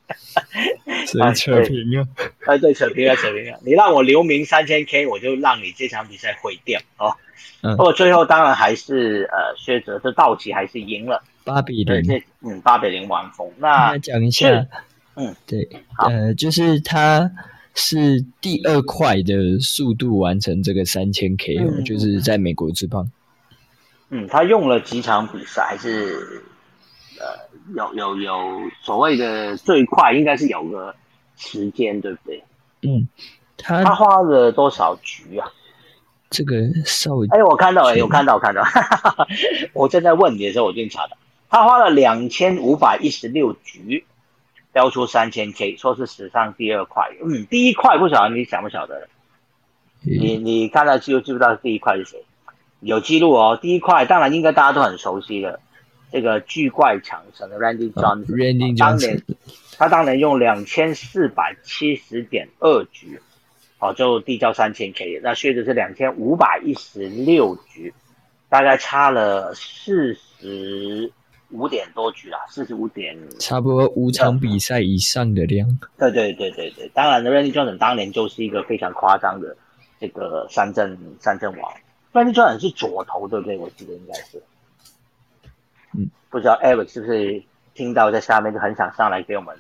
[1.07, 2.05] 所以扯平了。
[2.47, 3.61] 哎，对，扯平了，扯平了。
[3.65, 7.15] 你让我留名三千 K，我就让你这场比赛毁掉哦。
[7.63, 11.23] 嗯不过最后当然还是呃，薛哲这道奇还是赢了，
[11.55, 12.07] 八比零。
[12.07, 13.51] 对嗯八比零完封。
[13.59, 14.67] 那那讲一下，
[15.15, 17.31] 嗯，对，呃，就是他
[17.75, 23.11] 是第二快的速度完成这个三千 K，、就是在美国之棒。
[24.11, 26.43] 嗯，他用了几场比赛，还是
[27.19, 27.27] 呃
[27.77, 30.95] 有有有所谓的最快，应该是有个
[31.37, 32.43] 时间，对不对？
[32.83, 33.07] 嗯，
[33.57, 35.47] 他他花了多少局啊？
[36.31, 38.63] 这个稍微哎，我看到了，是有看到，我看到。
[39.75, 41.17] 我正在问你的时候，我就查到，
[41.51, 44.05] 他花了两千五百一十六局，
[44.73, 47.11] 标出三千 K，说是史上第二快。
[47.23, 49.09] 嗯，第一快不晓得你想不晓得？
[50.03, 52.25] 你你看到记不记不到第一块是谁？
[52.81, 55.61] 有记录哦，第一块当然应该大家都很熟悉的，
[56.11, 59.23] 这个巨怪强神的 Randy 哦 Johnson，、Randy 当年
[59.77, 63.21] 他当年用两千四百七十点二局，
[63.79, 67.93] 哦，就递交三千 K，那薛子是两千五百一十六局，
[68.49, 71.13] 大概差了四十
[71.51, 75.69] 五点多局啦，四十五点差不多五场比赛以上的量。
[75.99, 79.57] 对对对对对，当然呢，Randy Johnson 当年就是一个非常夸张的
[79.99, 81.73] 这个三振三振王。
[82.13, 83.57] Randy Johnson 是左投，对不对？
[83.59, 84.43] 我记得应该是。
[85.95, 87.43] 嗯，不知道 Eric 是不是
[87.75, 89.57] 听到在下面就很想上来给我们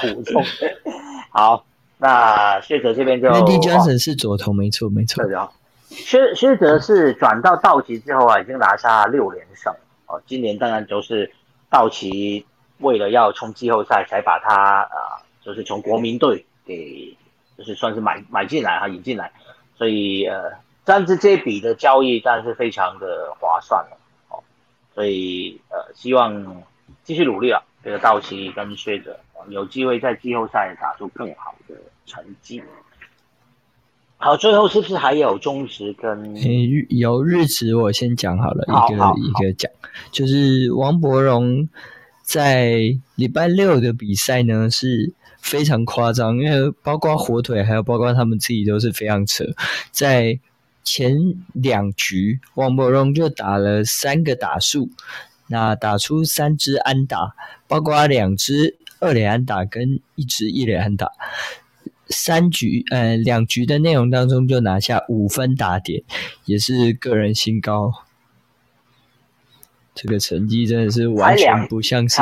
[0.00, 0.42] 补充。
[1.30, 1.64] 好，
[1.98, 5.32] 那薛哲这边就 Randy 哦 Johnson 是左投，没错没错对。
[5.32, 5.50] 的哦。
[5.88, 9.70] 薛薛哲是转到道奇之后啊，已经拿下六连胜
[10.12, 10.22] 哦。
[10.26, 11.32] 今年当然就是
[11.70, 12.44] 道奇
[12.78, 17.16] 为了要冲季后赛，才把他啊、就是从国民队给
[17.56, 19.32] 就是算是买买进来哈，引进来，
[19.76, 20.52] 所以呃，
[20.84, 23.96] 但是这笔的交易当然是非常的划算了
[24.28, 24.42] 哦。
[24.94, 26.62] 所以呃，希望
[27.04, 31.74] 继续努力了，这个道奇跟薛哲、哦有机会在季后赛打出更好的
[32.06, 32.62] 成绩。
[34.24, 39.68] 好，最后是不是还有中职跟诶，日有日职我先讲好了，一个一个讲，
[40.12, 41.68] 就是王伯荣
[42.22, 49.44] 在礼拜六的比赛呢是非常夸张，因为包括火腿还有包括他们自己都是非常扯，
[49.90, 50.38] 在
[50.84, 51.16] 前
[51.52, 54.88] 两局王伯荣就打了三个打数，
[55.48, 57.34] 那打出三支安打，
[57.66, 61.10] 包括两支二垒安打跟一支一垒安打。
[62.08, 66.02] 三局呃两局的内容当中就拿下五分打点，
[66.44, 67.92] 也是个人新高。
[69.94, 72.16] 这个成绩真的是完全不像是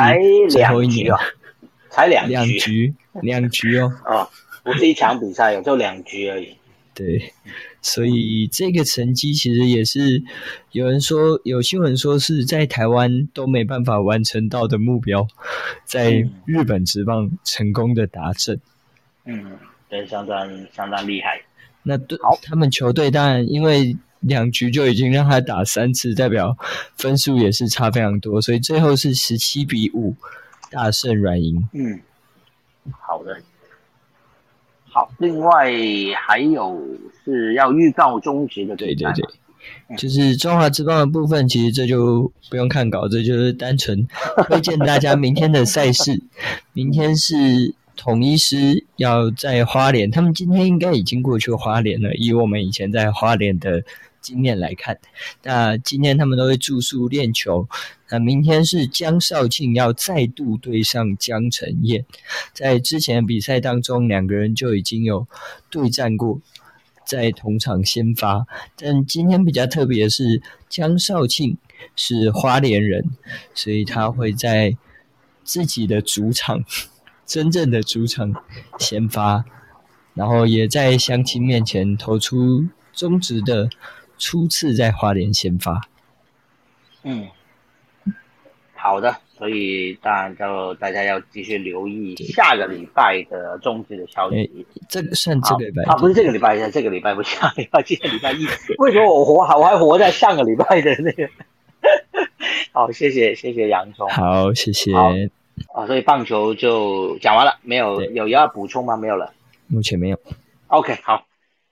[0.49, 1.17] 最后一局啊，
[1.89, 4.29] 才两两局局两局哦， 哦，
[4.63, 6.57] 不是一场比赛也，就两局而已。
[6.93, 7.33] 对，
[7.81, 10.21] 所以这个成绩其实也是
[10.73, 15.25] 有人说有新闻说是在台湾都没办法完成到的目标，
[15.85, 18.59] 在嗯日本职棒成功的达阵。
[19.23, 19.57] 嗯，
[19.91, 21.41] 对，相当相当厉害。
[21.83, 26.57] 那对他们球队当然因为两局就已经让他打三次，代表
[26.95, 30.15] 分数也是差非常多，所以最后是十七比五
[30.69, 31.67] 大胜软银。
[31.73, 31.99] 嗯，
[33.01, 33.37] 好的。
[34.89, 35.71] 好，另外
[36.25, 36.81] 还有
[37.25, 39.25] 是要预告中职的对对对
[39.89, 44.07] 嗯，就是中华之棒的部分，其实这就不用看稿，这就是单纯
[44.47, 46.21] 推荐大家明天的赛事。
[46.73, 52.15] 明天是统一师要在花莲，他们今天应该已经过去花莲了。
[52.15, 53.83] 以我们以前在花莲的
[54.21, 54.97] 经验来看，
[55.43, 57.69] 那今天他们都会住宿练球。
[58.09, 62.03] 那明天是江少庆要再度对上江晨燕，
[62.53, 65.27] 在之前比赛当中，两个人就已经有
[65.69, 66.41] 对战过，
[67.05, 68.47] 在同场先发。
[68.75, 71.55] 但今天比较特别的是，江少庆
[71.95, 73.05] 是花莲人，
[73.53, 74.75] 所以他会在
[75.43, 76.63] 自己的主场，
[77.31, 78.43] 真正的主场
[78.77, 79.45] 先发，
[80.13, 83.69] 然后也在乡亲面前投出中职的
[84.17, 85.87] 初次在花莲先发。
[87.03, 87.29] 嗯，
[88.75, 94.67] 好的，所以当然就大家要继续留意下个礼拜的中职的消息。
[94.89, 98.45] 这个算这个礼拜啊，不是这个礼拜，这个礼拜不是下礼拜，这个礼拜一。
[98.77, 101.29] 为什么我活我还活在上个礼拜的那个？
[102.73, 104.09] 好，谢谢谢谢洋葱。
[104.09, 104.91] 好，谢谢。
[105.73, 108.97] 啊，所以棒球就讲完了，没有有要补充吗？
[108.97, 109.33] 没有了，
[109.67, 110.17] 目前没有。
[110.67, 111.25] OK，好，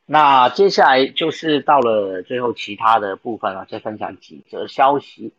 [0.06, 5.34] 那接下来就是到了最后其他的部分了，再分享几则消息。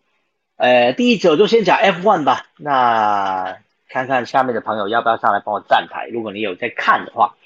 [0.57, 2.47] 呃，第一则就先讲 F1 吧。
[2.59, 6.09] 那看看下面的朋友要不要上来帮我站台？
[6.09, 7.37] 如果你有在看的话，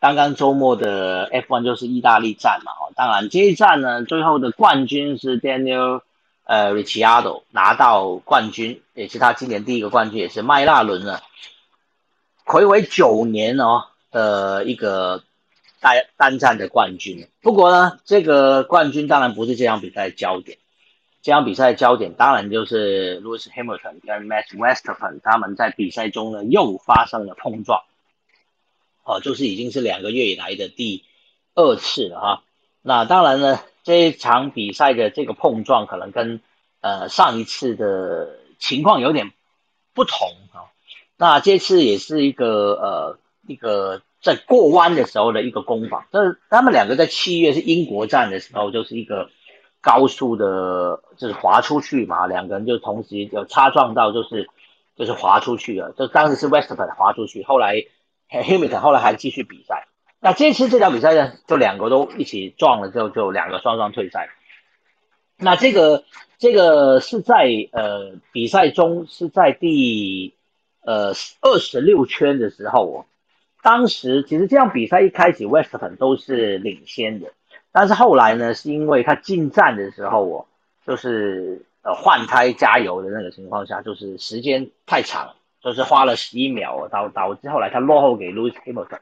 [0.00, 2.72] 刚刚周末的 F1 就是意大利站嘛。
[2.72, 6.02] 哦，当然这一站呢，最后的冠军是 Daniel。
[6.44, 11.20] 呃 r i c h i a r d o 拿到冠军，也是他今年第一个冠军，也是迈拉伦呢，
[12.44, 15.22] 魁违九年哦的一个
[15.80, 17.28] 单单战的冠军。
[17.40, 20.58] 不过呢，这个冠军当然不是这场比赛的焦点，
[21.22, 27.82] 这场比赛的焦点当然就是 Lewis Hamilton 跟 Max Verstappen 他们在比赛中呢又发生了碰撞，
[29.04, 31.04] 哦，就是已经是两个月以来的第
[31.54, 32.42] 二次了哈。
[32.82, 33.60] 那当然呢。
[33.84, 36.40] 这一场比赛的这个碰撞可能跟
[36.82, 39.32] 呃上一次的情况有点
[39.92, 40.70] 不同啊。
[41.16, 46.06] 那这次也是一个呃一个在过弯的时候的一个攻防。
[46.12, 49.30] 这他们两个在七月是英国站的时候，就是一个
[49.80, 54.48] 高速的，就是滑出去嘛，两个人就同时有擦撞到，就是
[54.94, 55.90] 就是滑出去了。
[55.98, 57.84] 就当时是 Western 滑出去，后来
[58.30, 59.88] Hamilton 后来还继续比赛。
[60.24, 64.28] 那这次这场比赛呢，就两个都一起撞了之后，就两个双双退赛。
[65.36, 66.04] 那这个
[66.38, 70.32] 这个是在呃比赛中是在第
[70.82, 73.04] 呃二十六圈的时候哦，
[73.62, 77.32] 当时其实这样比赛一开始 w e s t e n 都是领先的，
[77.72, 80.46] 但是后来呢，是因为他进站的时候哦，
[80.86, 89.00] 就是呃换胎加油的那个情况下，就是时间太长，就是花了十一秒，导导致后来他落后给 Lewis Hamilton。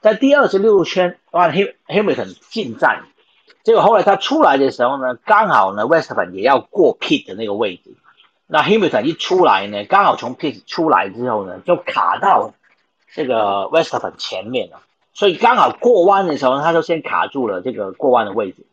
[0.00, 3.04] 在第二十六圈，哇，Hamilton 进站，
[3.64, 7.94] 结果后来他出来的时候呢，刚好呢，Western 也要过 pit 的那个位置，
[8.46, 12.52] 那 Hamilton 一出来呢，刚好从 pit 出来之后呢，就卡到
[13.12, 14.82] 这个 Western 前面了，
[15.14, 18.66] 所以刚好过弯的时候，他就先卡住了这个过弯的位置。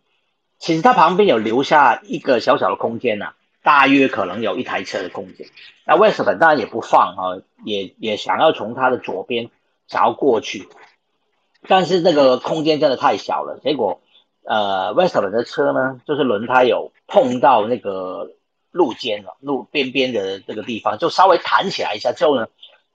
[0.60, 5.48] 其实他旁边有留下一个小小的空间呐，大约可能有一台车的空间。
[5.86, 9.50] 那 Western 当然也不放哈，也也想要从他的左边
[9.88, 10.70] 想要过去。
[11.68, 14.02] 但是那个空间真的太小了，结果，
[14.44, 18.32] 呃，Western 的车呢，就是轮胎有碰到那个
[18.72, 22.48] 路肩了，路边边的这个地方，就稍微弹起来一下之后呢，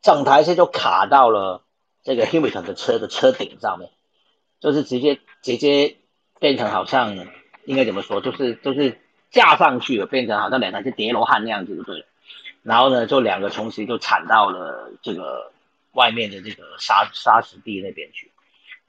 [0.02, 1.62] 整台车就卡到了
[2.02, 3.90] 这个 Hamilton 的车的车顶上面，
[4.60, 5.96] 就是直接直接
[6.38, 7.26] 变成好像
[7.64, 8.98] 应该怎么说，就是就是
[9.30, 12.06] 架上去了，变成好像两台是叠罗汉那样子，对了。
[12.62, 15.52] 然后呢，就两个同时就铲到了这个
[15.92, 18.27] 外面的这个沙沙石地那边去。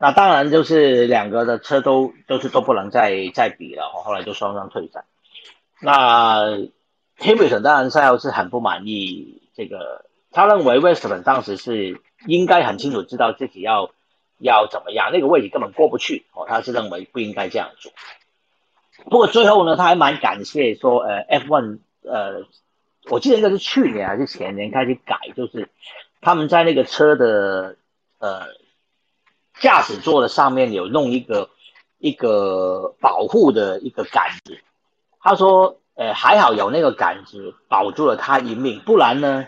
[0.02, 5.04] 那当然就是两个的车都都是都不能再再比了，后来就双双退赛。
[5.82, 6.58] 那
[7.18, 13.92] Hamilton 当然赛后是很不满意这个，他认为 Western 当时是应该很清楚知道自己要
[14.38, 17.92] 要怎么样，那个位置根本过不去哦，他是认为不应该这样做。
[19.04, 22.46] 不过最后呢，他还蛮感谢说，呃，F1 呃，
[23.10, 25.68] 我记得应该是去年还是前年开始改，就是
[26.22, 27.76] 他们在那个车的
[28.20, 28.48] 呃。
[29.60, 31.50] 驾驶座的上面有弄一个
[31.98, 34.60] 一个保护的一个杆子，
[35.20, 39.46] 他说，呃，还好有那个杆子保住了他一命，不然呢，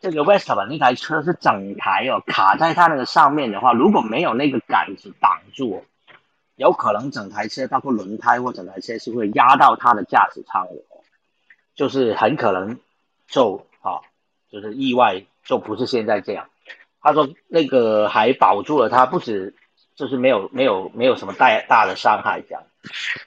[0.00, 5.84] 这个 Western 那台车是整台哦卡在他那个上面的话，如果没有那个杆子挡住，
[6.56, 10.82] 有可能整台车包括轮胎或整台车是会压到他的驾驶舱的，
[11.74, 12.78] 就是很可能
[13.28, 14.00] 就啊，
[14.50, 16.50] 就是意外就不是现在这样。
[17.00, 19.54] 他说那个还保住了他，不止
[19.94, 22.62] 就是没有没有没有什么大大的伤害这样，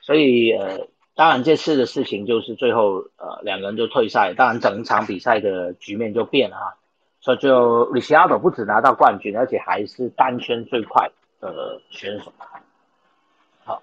[0.02, 6.78] 所以呃，当然这次的事情就是最后呃两个人就退赛，当然整场比赛的局面就变了哈，
[7.22, 11.10] 所以就 Richard 不止拿到冠军，而且还是单圈最快
[11.40, 12.34] 的选手。
[13.64, 13.82] 好，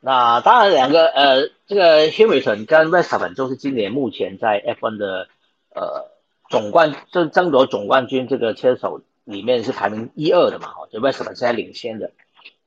[0.00, 5.28] 那当然两个呃这个 Hamilton 跟 Verstappen 就是今年目前在 F1 的
[5.74, 6.10] 呃
[6.50, 9.00] 总冠就争夺总冠军这个车手。
[9.24, 12.12] 里面是排名一二的嘛，哈，就 Western 是在领先的。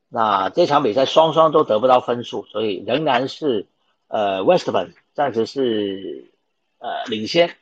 [0.08, 3.68] 那这场比赛双双都得不到分数，所以仍然是
[4.08, 6.32] 呃 Western 暂时是
[6.78, 7.56] 呃领先。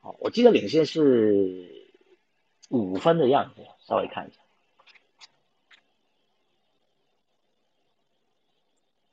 [0.00, 1.70] 哦，我记得领先是
[2.68, 4.40] 五分的样子，稍微看一下。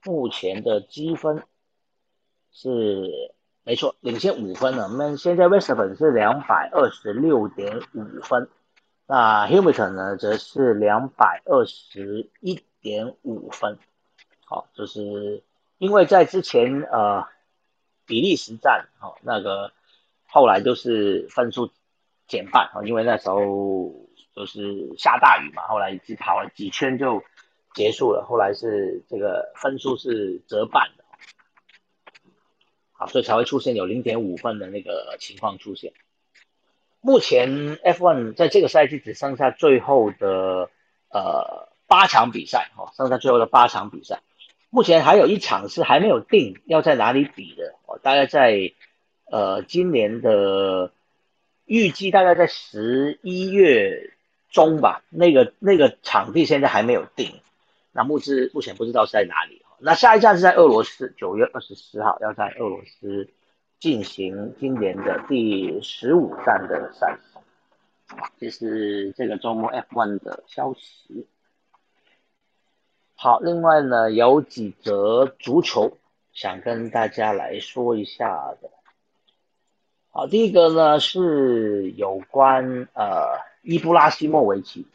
[0.03, 1.43] 目前的积分
[2.51, 4.86] 是没错，领先五分了。
[4.86, 8.49] 我们现在 w e s t e r n 是两百二十六点五分，
[9.14, 13.78] 那 Hamilton 呢则是两百二十一点五分。
[14.45, 15.43] 好，就是
[15.80, 17.28] 因为在之前呃
[18.05, 19.74] 比利时站，哦那个
[20.30, 21.70] 后来就是分数
[22.26, 23.93] 减半啊，因为那时候
[24.34, 27.22] 就是下大雨嘛，后来只跑了几圈就
[27.74, 31.03] 结束了，后来是这个分数是折半的，
[32.93, 35.91] 好，所以才会出现有零点五分的那个情况出现。
[37.02, 40.70] 目前 F1 在这个赛季只剩下最后的
[41.10, 44.22] 呃八场比赛，哦，剩下最后的八场比赛。
[44.70, 48.72] 目前还有一场是还没有定要在哪里比的，哦，大概在
[49.26, 50.91] 呃今年的
[51.66, 54.12] 预计大概在十一月
[54.49, 57.41] 中吧，那个那个场地现在还没有定，
[57.91, 59.62] 那目之目前不知道是在哪里。
[59.80, 63.28] 那下一站是在俄罗斯，九月二十四号要在俄罗斯
[63.82, 71.25] 进行今年的第十五站的赛事，这是这个周末 F1 的消息。
[73.15, 75.97] 好，另外呢，有几则足球
[76.32, 78.69] 想跟大家来说一下的。
[80.11, 84.86] 好，第一个呢是有关呃伊布拉希莫维奇，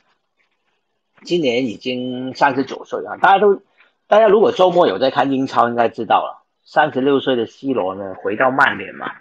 [1.24, 3.18] 今年已经三十九岁了。
[3.20, 3.60] 大家都，
[4.06, 9.12] 大家如果周末有在看英超，应该知道了，三十六岁的 C 罗呢回到曼联嘛，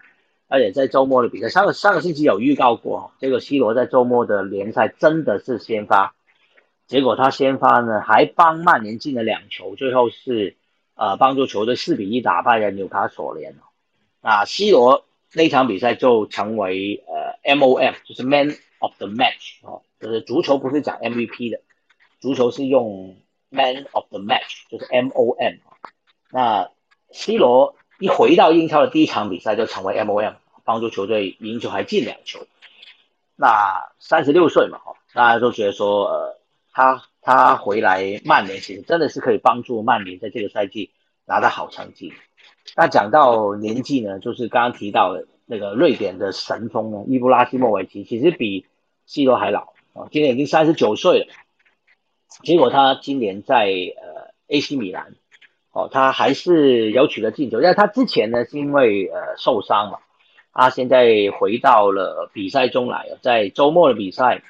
[0.48, 6.16] 而且在周末的比赛，上个上个星期有预告过，这个 C 罗在周末的联赛真的是先发。
[6.88, 10.56] 结果他先发呢，还帮曼联进了两球，最后是
[10.96, 13.56] 呃帮助球队四比一打败了纽卡索联。
[14.22, 21.62] 那 C 罗那场比赛就成为呃 MOM，就是 Man of the Match 哦，就是足球不是讲 MVP 的，
[22.20, 23.18] 足球是用
[23.50, 25.60] Man of the Match，就是 MOM。
[26.32, 26.70] 那
[27.16, 32.46] C 罗一回到英超的第一场比赛就成为 MOM，帮助球队赢球还进两球。
[33.36, 36.36] 那三十六岁嘛，哈，大家都觉得说呃。
[36.78, 40.92] 他他回来曼联，其实真的是可以帮助曼联在这个赛季
[41.24, 42.12] 拿到好成绩。
[42.76, 48.66] 那讲到年纪呢，就是刚刚提到的那个瑞典的神锋呢，伊布拉希莫维奇，其实比
[49.06, 51.28] C 罗还老啊，今年已经三十九岁了。
[52.44, 55.16] 结果他今年在呃 AC 米兰，
[55.76, 60.00] 哦，他还是有取得进球，因为他之前呢是因为呃受伤嘛，
[60.54, 64.42] 他现在回到了比赛中来，在周末的比赛。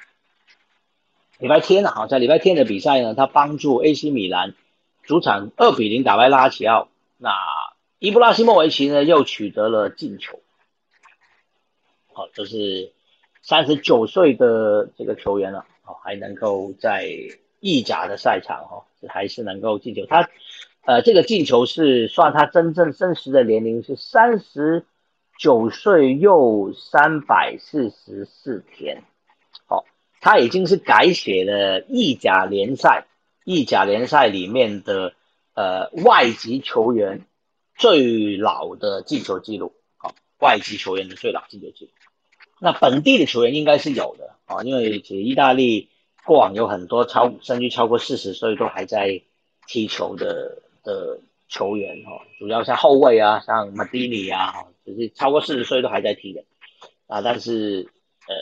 [1.39, 4.53] 礼拜天呢，好，在礼拜天的比赛呢，他帮助 AC 米兰
[5.01, 6.89] 主场二比零打败拉齐奥。
[7.17, 7.31] 那
[7.97, 10.39] 伊布拉希莫维奇呢，又取得了进球。
[12.13, 12.93] 好，这是
[13.41, 17.09] 三十九岁的这个球员了，哦，还能够在
[17.59, 20.05] 意甲的赛场，哦，还是能够进球。
[20.05, 20.29] 他，
[20.85, 24.85] 呃，这个进球是算他真正真实的年龄是三十
[25.39, 29.01] 九岁又三百四十四天。
[29.67, 29.83] 好
[30.21, 33.07] 他已经是改写了意甲联赛，
[33.43, 35.13] 意甲联赛里面的
[35.55, 37.25] 呃外籍球员
[37.75, 41.91] 最老的进球记录，好，外籍球员的最老进球记录。
[42.59, 45.89] 那本地的球员应该是有的啊，因为其实意大利
[46.25, 49.23] 过往有很多超甚至超过四十岁都还在
[49.67, 51.19] 踢球的的
[51.49, 54.53] 球员哦，主要像后卫啊，像马蒂尼啊，
[54.85, 56.45] 就是超过四十岁都还在踢的
[57.07, 57.21] 啊。
[57.21, 57.91] 但是
[58.27, 58.33] 呃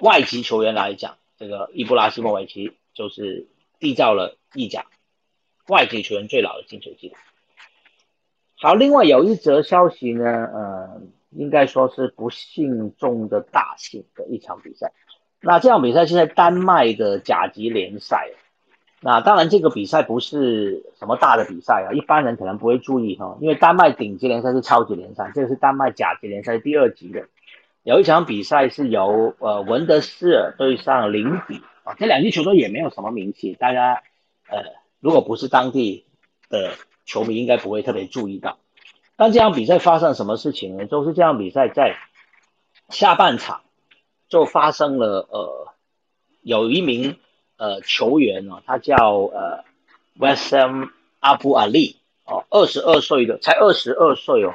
[0.00, 3.46] 外籍球员来讲，这个伊布拉希莫维奇就是
[3.78, 4.86] 缔造了意甲
[5.68, 7.14] 外籍球员最老的进球记录。
[8.56, 14.92] 好，另外有一则消息呢，呃，应该说是不幸中的大幸的一场比赛。
[15.40, 18.30] 那这场比赛是在丹麦的甲级联赛。
[19.04, 27.26] 那当然，这个比赛不是什么大的比赛啊，一般人可能不会注意哈，因为丹麦顶级联赛是超级联赛，这个是丹麦甲级联赛第二级的。
[27.82, 34.04] 有一场比赛是由呃文德斯尔对上林比啊，这两支球队也没有什么名气，大家
[34.48, 34.62] 呃
[35.00, 36.04] 如果不是当地
[36.48, 36.70] 的
[37.04, 38.58] 球迷，应该不会特别注意到。
[39.16, 40.86] 但这场比赛发生什么事情呢？
[40.86, 41.96] 就是这场比赛在
[42.88, 43.62] 下半场
[44.28, 45.74] 就发生了呃
[46.40, 47.16] 有一名
[47.62, 49.62] 呃球员呢，他叫呃
[50.18, 50.90] Wesam
[51.20, 51.94] Abu Ali
[52.24, 54.54] 哦，二十二岁的，才二十二岁哦。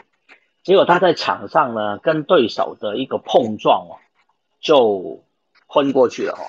[0.64, 3.96] 结果他在场上呢，跟对手的一个碰撞哦，
[4.60, 5.24] 就
[5.68, 6.44] 昏过去了哦。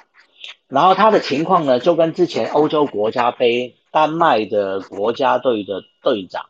[0.67, 6.47] 然后他的情况呢，就跟之前欧洲国家杯丹麦的国家队的队长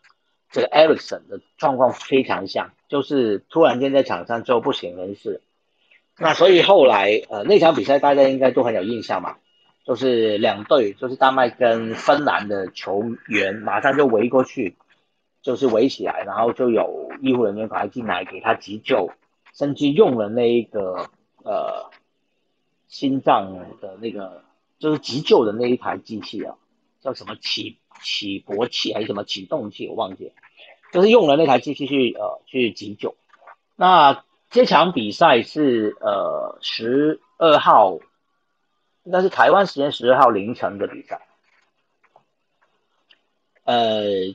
[0.50, 5.42] 这个 Ericsson 的状况非常像，就是突然间在场上就不省人事。
[6.16, 9.36] 那所以后来呃那场比赛大家应该都很有印象嘛，
[9.88, 14.76] 就是两队，就是丹麦跟芬兰的球员马上就围过去，
[15.40, 19.10] 就是围起来，然后就有医护人员赶快进来给他急救，
[19.54, 21.08] 甚至用了那一个
[21.42, 21.88] 呃
[22.86, 24.44] 心脏的那个
[24.78, 26.56] 就是急救的那一台机器啊，
[27.00, 30.32] 叫什么起起搏器还是什么启动器，我忘记了，
[30.92, 33.16] 就是用了那台机器去呃去急救。
[33.74, 38.00] 那这场比赛是呃十二号，
[39.10, 41.26] 那是台湾时间十二号凌晨的比赛。
[43.64, 44.34] 呃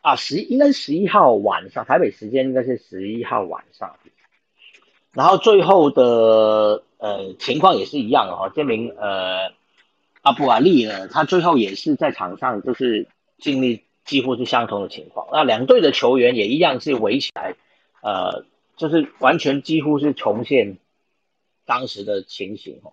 [0.00, 3.96] 啊十应该是十一号晚上，台北时间应该是十一号晚上。
[5.12, 9.52] 然后最后的呃情况也是一样哦，这名呃
[10.22, 13.08] 阿布瓦利呢他最后也是在场上就是
[13.38, 15.28] 经历几乎是相同的情况。
[15.32, 17.54] 那两队的球员也一样是围起来，
[18.02, 18.44] 呃。
[18.74, 20.78] 就是完全几乎是重现
[21.66, 22.92] 当时的情形哦。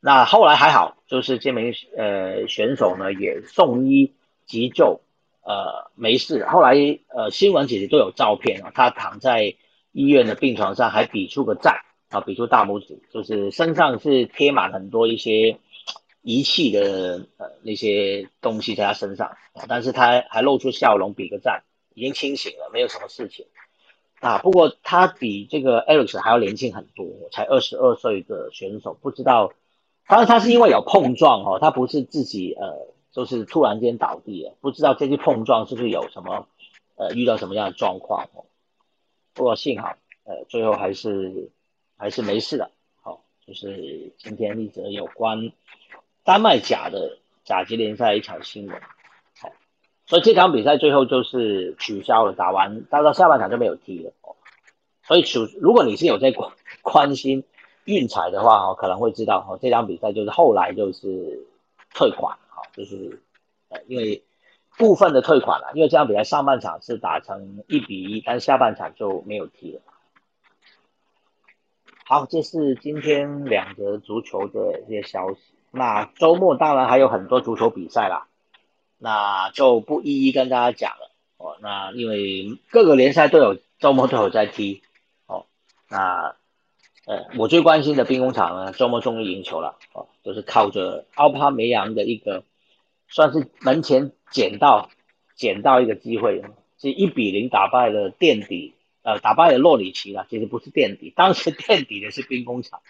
[0.00, 4.14] 那后来还好，就是这名呃选手呢也送医
[4.46, 5.00] 急救，
[5.42, 6.44] 呃没事。
[6.46, 6.74] 后来
[7.08, 9.56] 呃新闻其实都有照片啊，他躺在
[9.92, 15.58] 医院的病床上还比出个赞啊，比出大拇指，就是身上是贴满很多一些
[16.22, 21.62] 仪器的呃那些东西在他身上啊，但是他还露出笑容比个赞，
[21.94, 23.46] 已经清醒了，没有什么事情。
[24.20, 29.52] 啊，不过他比这个 Alex 还要年轻很多，才二十二岁的选手，不知道，
[30.10, 36.48] 当然他是因为有碰撞哦，他不是自己呃，就是突然间倒地了，不知道这次碰撞是不是有什么
[36.96, 38.44] 呃遇到什么样的状况哦。
[39.34, 39.94] 不过幸好
[40.24, 41.50] 呃最后还是
[41.96, 45.52] 还是没事的，好，就是今天一则有关
[46.24, 48.80] 丹麦甲的甲级联赛一场新闻。
[49.40, 49.52] 好
[50.06, 54.34] 所以这场比赛最后就是取消了，打完到到下半场就没有踢了哦。
[55.04, 56.52] 所以，如如果你是有在关
[56.82, 57.44] 关心
[57.90, 61.46] 运彩的话，哦，可能会知道，哦，这场比赛就是后来就是
[61.94, 63.20] 退款，哈，就是，
[63.86, 64.22] 因为
[64.78, 69.80] 部分的退款了，因为这场比赛上半场是打成一比一，但下半场就没有踢了。
[72.04, 75.40] 好，这是今天两个足球的一些消息。
[75.70, 78.26] 那周末当然还有很多足球比赛啦。
[79.02, 81.56] 那就不一一跟大家讲了哦。
[81.60, 84.82] 那因为各个联赛都有周末都有在踢
[85.26, 85.46] 哦。
[85.88, 86.36] 那
[87.06, 92.44] 呃，我最关心的兵工厂呢，周末终于赢球了哦，就是靠着奥帕梅扬的一个
[93.08, 94.90] 算是门前捡到
[95.34, 96.42] 捡到一个机会，
[96.78, 100.26] 是一比零打败了垫底呃，打败了洛里奇了。
[100.28, 102.80] 其实不是垫底，当时垫底的是兵工厂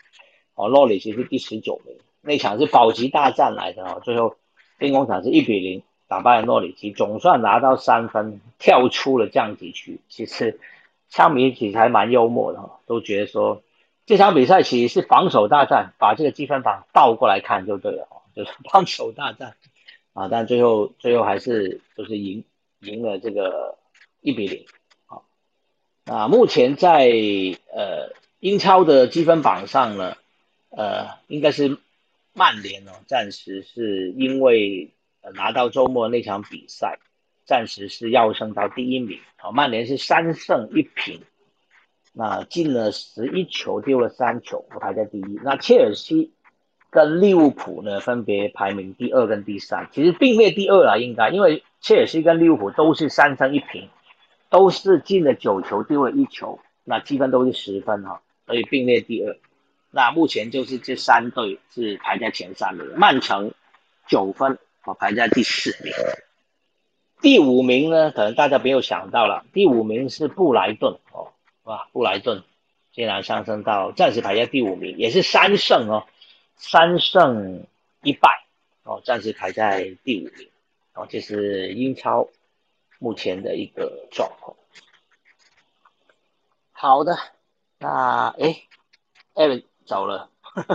[0.55, 4.37] 哦，洛里奇是第十九名，那场是保级大战来的哦，最后
[4.79, 5.83] 兵工厂是一比零。
[6.09, 10.01] 打败了诺里奇，总算拿到三分，跳出了降级区。
[10.09, 10.59] 其实，
[11.09, 13.63] 枪迷其实还蛮幽默的，都觉得说
[14.11, 19.55] 这场比赛其实是防守大战，把这个积分榜倒过来看就对了，就是防守大战
[20.15, 20.27] 啊。
[20.27, 22.43] 但最后最后还是就是赢
[22.81, 23.79] 赢了这个
[24.21, 24.67] 一比零。
[25.07, 25.23] 好，
[26.05, 27.09] 那目前在
[27.73, 30.17] 呃英超的积分榜上呢，
[30.71, 31.79] 呃应该是
[32.33, 34.91] 曼联哦，暂时是因为。
[35.35, 36.99] 拿到周末那场比赛，
[37.45, 39.21] 暂时是要升到第一名。
[39.37, 41.21] 好，曼联是三胜一平，
[42.13, 45.41] 那进了十一球，丢了三球，排在第一。
[45.43, 46.33] 那切尔西
[46.91, 53.89] 跟利物浦呢，分别排名第二跟第三，其实并列第二了，应该，因为切尔西跟利物浦都是三胜一平，
[54.49, 59.37] 都是进了九球，丢了一球，那积分都是十分哈，所以并列第二。
[59.91, 63.53] 那目前就是这三队是排在前三的，曼城
[64.07, 64.59] 九分。
[64.87, 65.93] 我排在第四名，
[67.21, 68.11] 第五名呢？
[68.13, 71.30] 可能大家没有想到了，第五名是布莱顿哦，
[71.71, 72.43] 哇，布莱顿
[72.91, 76.05] 竟然上升到暂时排在第五名，也是三胜哦，
[76.57, 77.64] 三胜
[78.03, 78.45] 一败
[78.83, 80.49] 哦，暂时排在第五名
[80.95, 82.29] 哦，这是英超
[82.99, 84.57] 目前的一个状况。
[86.73, 87.16] 好的，
[87.79, 88.62] 那哎，
[89.35, 90.29] 艾伦走了，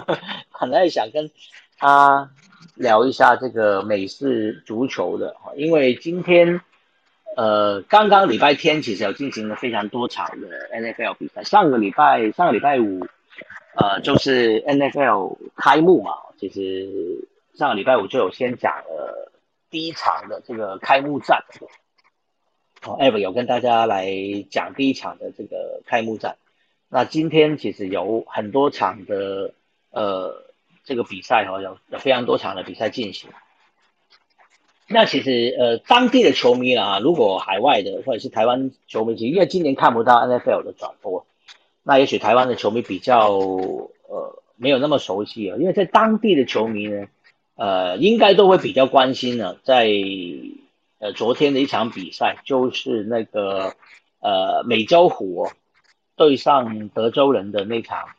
[0.57, 1.29] 本来想跟
[1.77, 2.31] 他。
[2.73, 6.59] 聊一下这个美式足球的因为今天，
[7.35, 11.43] 呃，刚刚礼拜天其实有进行了非常多场的 NFL 比赛。
[11.43, 13.05] 上个礼拜，上个礼拜五，
[13.75, 16.13] 呃，就是 NFL 开幕嘛。
[16.37, 19.31] 其实上个礼拜五就有先讲了
[19.69, 21.43] 第一场的这个开幕战。
[22.83, 24.09] 哦，Ever 有跟大家来
[24.49, 26.37] 讲第一场的这个开幕战。
[26.89, 29.53] 那今天其实有很多场的，
[29.91, 30.43] 呃。
[30.87, 33.31] 这个比赛哈有有非常多场的比赛进行，
[34.87, 41.25] 那其实呃当地的球迷啊，如果海外的或者是台湾球迷，因为今年看不到 NFL 的转播，
[41.81, 47.07] 那也许台湾的球迷比较呃没有那么熟悉啊，因为在当地的球迷呢，
[47.55, 49.89] 呃，应该都会比较关心呢，在
[50.99, 53.73] 呃昨天的一场比赛，就是那个
[54.19, 55.47] 呃美洲虎
[56.15, 58.09] 对上德州人的那场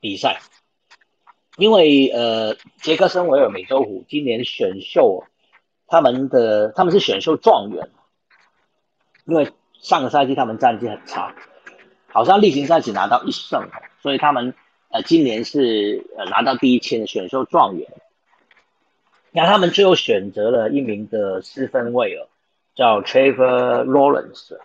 [0.00, 0.40] 比赛，
[1.58, 5.24] 因为呃杰克森维尔美洲虎今年选秀，
[5.88, 7.90] 他们的他们是选秀状元，
[9.24, 11.34] 因为上个赛季他们战绩很差，
[12.06, 13.68] 好像例行赛只拿到一胜，
[14.00, 14.54] 所以他们
[14.90, 17.88] 呃今年是呃拿到第一签的选秀状元。
[19.30, 22.28] 那他们最后选择了一名的四分卫哦，
[22.74, 24.58] 叫 Trevor Lawrence，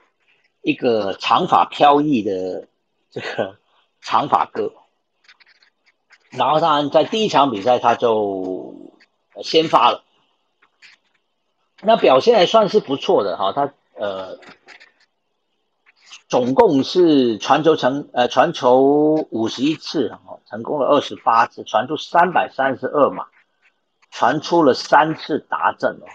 [0.62, 2.68] 一个长发飘逸的
[3.12, 3.58] 这个
[4.02, 4.74] 长发哥。
[6.32, 8.94] 然后当然在第一场比赛他就
[9.44, 10.04] 先发了，
[11.84, 13.52] 那表现还算是不错的哈。
[13.54, 14.40] 他呃
[16.28, 23.26] 总共是传球成呃传球五十一次哈，成功了二十八次，传出三百三十二码。
[24.16, 26.06] 传出了三次达阵哦，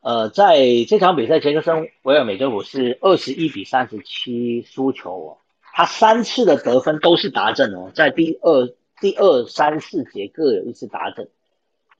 [0.00, 0.56] 呃，在
[0.88, 5.36] 这场比赛，杰克森维尔美洲虎是二十一比三十七输球哦，
[5.74, 8.72] 他三次的得分都是达阵哦，在第二、
[9.02, 11.28] 第二、三、四节各有一次达阵，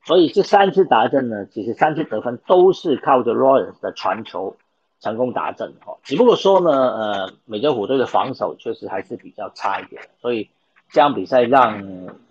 [0.05, 4.57] 所以这三次达阵呢，其实三次得分都是靠着 Lawrence 的传球
[5.01, 10.51] 成功达阵哦，只不过说呢，呃，美洲虎队的防守确实还是比较差一点，所以
[10.91, 11.83] 这场比赛让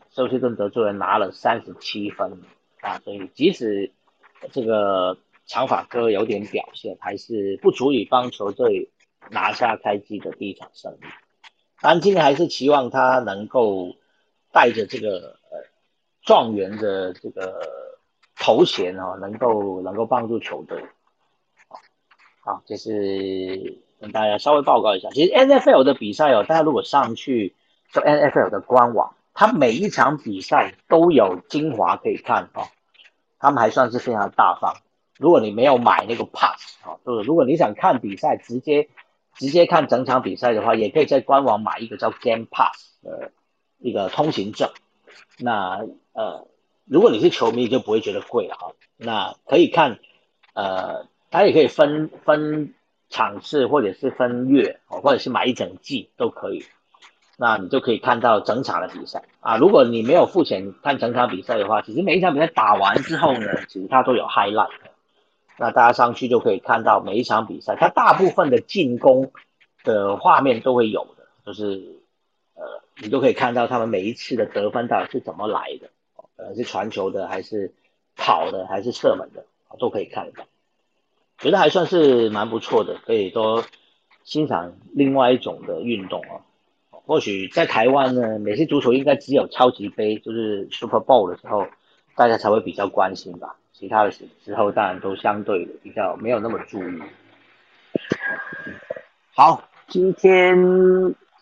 [0.09, 2.41] 休斯顿德州人拿了三十七分。
[2.81, 3.93] 啊，所以即使
[4.51, 8.89] 这个长发哥有点表现，还是不足以帮球队
[9.31, 11.05] 拿下开机的第一场胜利。
[11.79, 13.95] 但，今年还是期望他能够
[14.51, 15.37] 带着这个
[16.23, 17.61] 状元的这个
[18.35, 20.83] 头衔哦，能够能够帮助球队。
[22.41, 25.09] 好，这是跟大家稍微报告一下。
[25.11, 27.55] 其实 N F L 的比赛哦，大家如果上去
[27.91, 29.15] 就 N F L 的官网。
[29.35, 32.67] 它每一场比赛都有精华可以看哦，
[33.39, 34.75] 他们还算是非常大方。
[35.17, 38.89] 如果你没有买那个 pass 啊，就是如果你想看比赛，直接
[39.33, 43.31] 直接看整场比赛的话，也可以在官网买一个叫 Game Pass 的
[43.79, 44.69] 一个通行证。
[45.39, 46.47] 那呃，
[46.85, 48.71] 如果你是球迷，就不会觉得贵了哈。
[48.97, 49.99] 那可以看
[50.53, 52.73] 呃，它也可以分分
[53.09, 56.65] 场次，或者是分月，或者是买一整季都可以。
[57.35, 59.57] 那你就可以看到整场的比赛啊！
[59.57, 64.69] 如果你没有付钱看整场比赛的话，其实每一场比赛打完之后呢，其实它都有 highlight。
[65.57, 69.31] 那大家上去就可以看到每一场比赛，它大部分的进攻
[69.83, 72.02] 的画面都会有的，就是，
[72.97, 75.89] 你都可以看到他们每一次的得分到底是怎么来的，
[76.35, 77.73] 呃，是传球的还是
[78.15, 79.45] 跑的还是射门的，
[79.79, 80.45] 都可以看得到。
[81.39, 83.65] 觉得还算是蛮不错的，可以多
[84.23, 86.45] 欣赏另外一种的运动啊。
[87.05, 91.67] 或许在台湾呢，美式足球应该只有超级杯，就是 Super Bowl 的时候，
[92.15, 93.57] 大家才会比较关心吧。
[93.73, 97.01] 其他的时时候当然都相对的比较没有那么注意。
[99.35, 100.55] 好，今天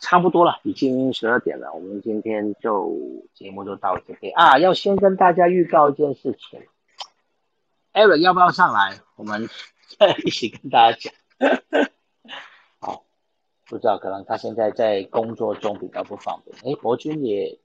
[0.01, 2.91] 差不多了，已经十二点了，我们今天就
[3.35, 4.57] 节目就到这边啊。
[4.57, 6.59] 要先跟大家预告一件事情
[7.93, 8.99] ，Eric 要不要上来？
[9.15, 9.47] 我们
[9.99, 11.13] 再一起跟大家讲。
[12.79, 13.03] 好
[13.67, 16.57] 不知道，可能他现在在工作中比较不方便。
[16.65, 17.59] 哎，博君也，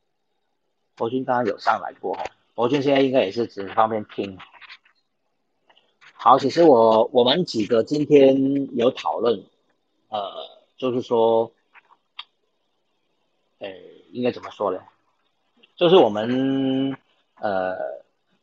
[0.95, 2.25] 博君刚刚有上来过哈。
[2.55, 4.39] 博君现在应该也是只方便听。
[6.13, 9.43] 好，其实我我们几个今天有讨论，
[10.11, 10.21] 呃，
[10.77, 11.53] 就是说，
[13.59, 13.69] 呃，
[14.13, 14.81] 应该怎么说呢？
[15.77, 16.97] 就是我们
[17.41, 17.77] 呃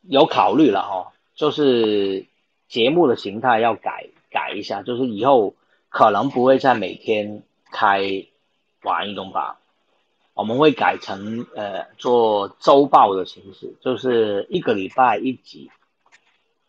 [0.01, 2.25] 有考虑了哈，就是
[2.67, 5.55] 节目的形态要改改一下，就是以后
[5.89, 7.43] 可能不会再每天。
[7.75, 8.27] 开
[8.83, 9.59] 玩运动吧，
[10.35, 15.71] 我们会改成呃做周报的形式，就是一个礼拜一集。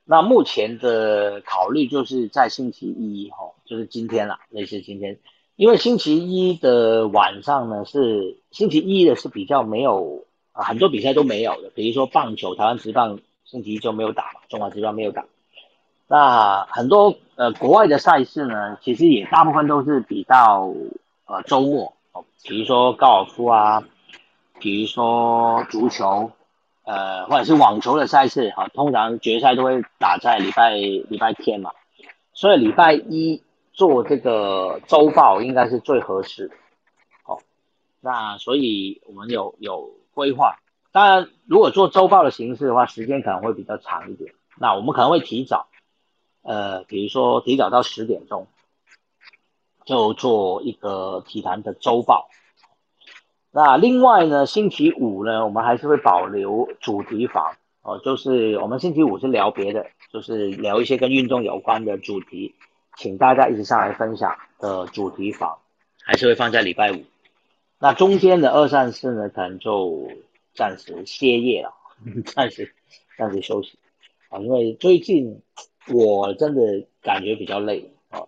[0.06, 5.18] 那目前的考虑就是在星期一哈，就是今天了，类似今天，
[5.56, 15.24] 因为星期一的晚上呢是星期一的是比较没有啊很多比赛都没有的，比如说棒球，台湾职棒星期一就没有打嘛，中华职棒没有打。
[16.06, 20.72] 那很多呃国外的赛事呢，其实也大部分都是比到
[21.26, 21.94] 呃周末。
[22.12, 23.82] 哦，比如说高尔夫啊，
[24.60, 26.30] 比如说足球，
[26.84, 31.70] 呃或者是网球的赛事哈，通常决赛都会打在礼拜礼拜天嘛，
[32.32, 33.42] 所以礼拜一
[33.74, 36.54] 做这个周报应该是最合适的。
[37.24, 37.40] 好，
[38.00, 40.56] 那所以我们有有规划，
[40.92, 45.66] 当然如果做周报的形式的话，时间可能会比较长一点，那我们可能会提早。
[46.42, 48.46] 呃，比如说提早到十点钟，
[49.84, 52.28] 就做一个体坛的周报。
[53.50, 62.54] 那另外呢，星期五呢，我们还是会保留主题房哦，就是我们星期五是聊别的，就是聊一些跟运动有关的主题，
[62.96, 65.58] 请大家一起上来分享的主题房，
[66.02, 67.04] 还是会放在礼拜五。
[67.78, 70.08] 那中间的二三四呢，可能就
[70.54, 71.74] 暂时歇业了，
[72.26, 72.74] 暂时
[73.18, 73.78] 暂时休息
[74.28, 75.42] 啊，因为最近
[75.92, 78.22] 我真的感觉比较累啊，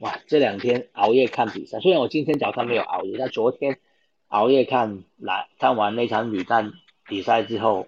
[0.00, 3.78] 哇，这两天熬夜看比赛，虽然我今天早上没有熬夜，但昨天
[4.28, 6.72] 熬夜看来看完那场女单
[7.06, 7.86] 比赛之后。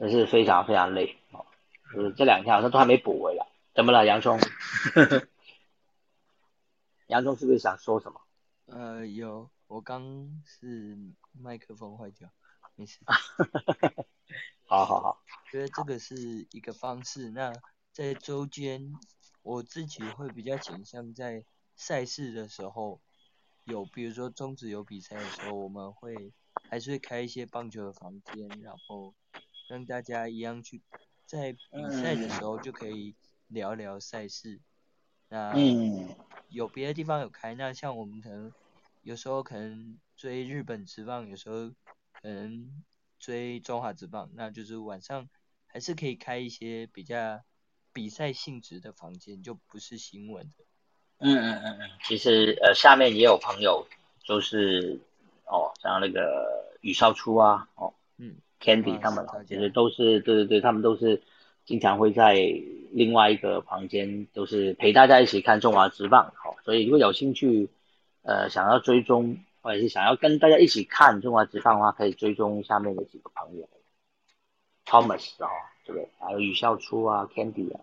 [0.00, 1.44] 真是非常非常累啊，
[1.94, 3.39] 就是这两天好像都还没补回来，
[3.80, 4.38] 怎么了，洋葱？
[7.08, 8.20] 洋葱是不是想说什么？
[8.66, 10.98] 呃，有，我刚是
[11.32, 12.28] 麦克风坏掉，
[12.74, 12.98] 没事。
[14.66, 15.24] 好 好好。
[15.50, 17.30] 觉得这个是一个方式。
[17.30, 17.54] 那
[17.90, 18.92] 在周间，
[19.40, 23.00] 我自己会比较倾向在赛事的时候，
[23.64, 26.34] 有比如说中职有比赛的时候，我们会
[26.68, 29.14] 还是会开一些棒球的房间，然后。
[29.70, 30.82] 让大家一样去
[31.24, 33.14] 在比赛的时候就可以
[33.50, 34.58] 聊聊赛事。
[35.28, 35.54] 那
[36.48, 38.50] 有别的地方有开，那像我们可能
[39.02, 41.68] 有时候可能追日本职棒，有时候
[42.20, 42.82] 可能
[43.18, 45.28] 追中华职棒，那就是晚上
[45.66, 47.42] 还是可以开一些比较
[47.92, 50.64] 比赛性质的房间，就不是新闻的。
[51.18, 53.86] 嗯嗯嗯嗯，其实呃下面也有朋友
[54.24, 54.98] 就是
[55.44, 57.92] 哦，像那个雨少初啊，哦。
[58.16, 61.22] 嗯 Candy 他们其实都是对对对，他们都是
[61.64, 62.34] 经常会在
[62.92, 67.70] 另外一个房间，都是陪大家一起看中华职棒，好，所以如果有兴趣，
[68.22, 73.68] 呃，想要追踪或者是想要跟大家一起看中华职棒的话，可以追踪下面的几个朋友
[74.86, 75.48] ，Thomas 啊，
[75.86, 76.08] 对不对？
[76.18, 77.80] 还有雨校初啊，Candy 啊，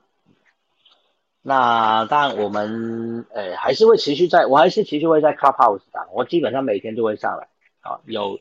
[1.42, 7.48] 那当然我们呃还是会持续在，我还是持续会在 Clubhouse 上，我基本上每天都会上来，
[7.82, 8.40] 啊，有。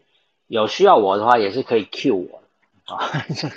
[0.48, 2.40] 有需要我的话，也是可以 Q 我
[2.84, 3.02] 啊。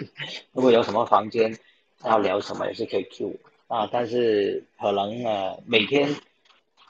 [0.53, 1.55] 如果有什么房间
[2.03, 3.37] 要聊什么，也是可以 Q
[3.67, 3.89] 我啊。
[3.91, 6.09] 但是可能呃，每天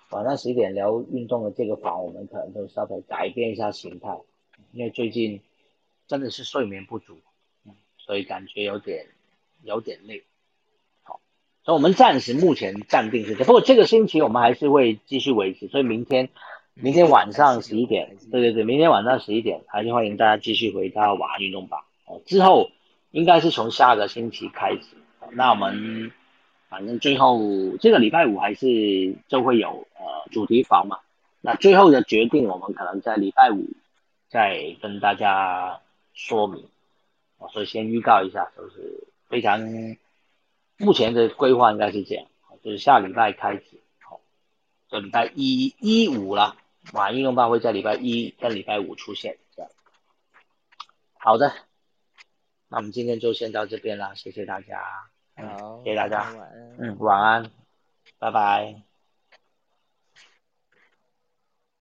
[0.09, 4.17] 晚上十点聊运动的这个房，我们可能都稍微改变一下形态，
[4.71, 5.41] 因为最近
[6.07, 7.19] 真的是睡眠不足，
[7.97, 9.05] 所以感觉有点
[9.63, 10.23] 有点累。
[11.03, 11.19] 好，
[11.63, 16.29] 所以我们暂时目前暂定是这，不过这个星期我们还是会继续维持，所以明天。
[16.81, 21.85] 明天晚上十一点，对对对，明天晚上十一点，还是欢迎大家继续回到晚安运动吧。
[22.05, 22.69] 哦，之后
[23.11, 24.95] 应该是从下个星期开始，
[25.31, 26.11] 那我们
[26.69, 27.39] 反正最后
[27.77, 30.99] 这个礼拜五还是就会有呃主题房嘛。
[31.41, 33.65] 那最后的决定，我们可能在礼拜五
[34.27, 35.79] 再跟大家
[36.13, 36.67] 说明。
[37.37, 39.61] 我，所以先预告一下，就是非常
[40.77, 42.25] 目前的规划应该是这样，
[42.61, 44.19] 就是下礼拜开始，好，
[44.89, 46.57] 就礼拜一一五了。
[46.93, 49.71] 晚运动办会在礼拜一跟礼拜五出现，这样。
[51.13, 51.53] 好的，
[52.67, 54.81] 那我们今天就先到这边啦，谢谢大家，
[55.47, 56.25] 好，谢谢大家，
[56.77, 57.51] 嗯，晚安，
[58.19, 58.88] 拜拜。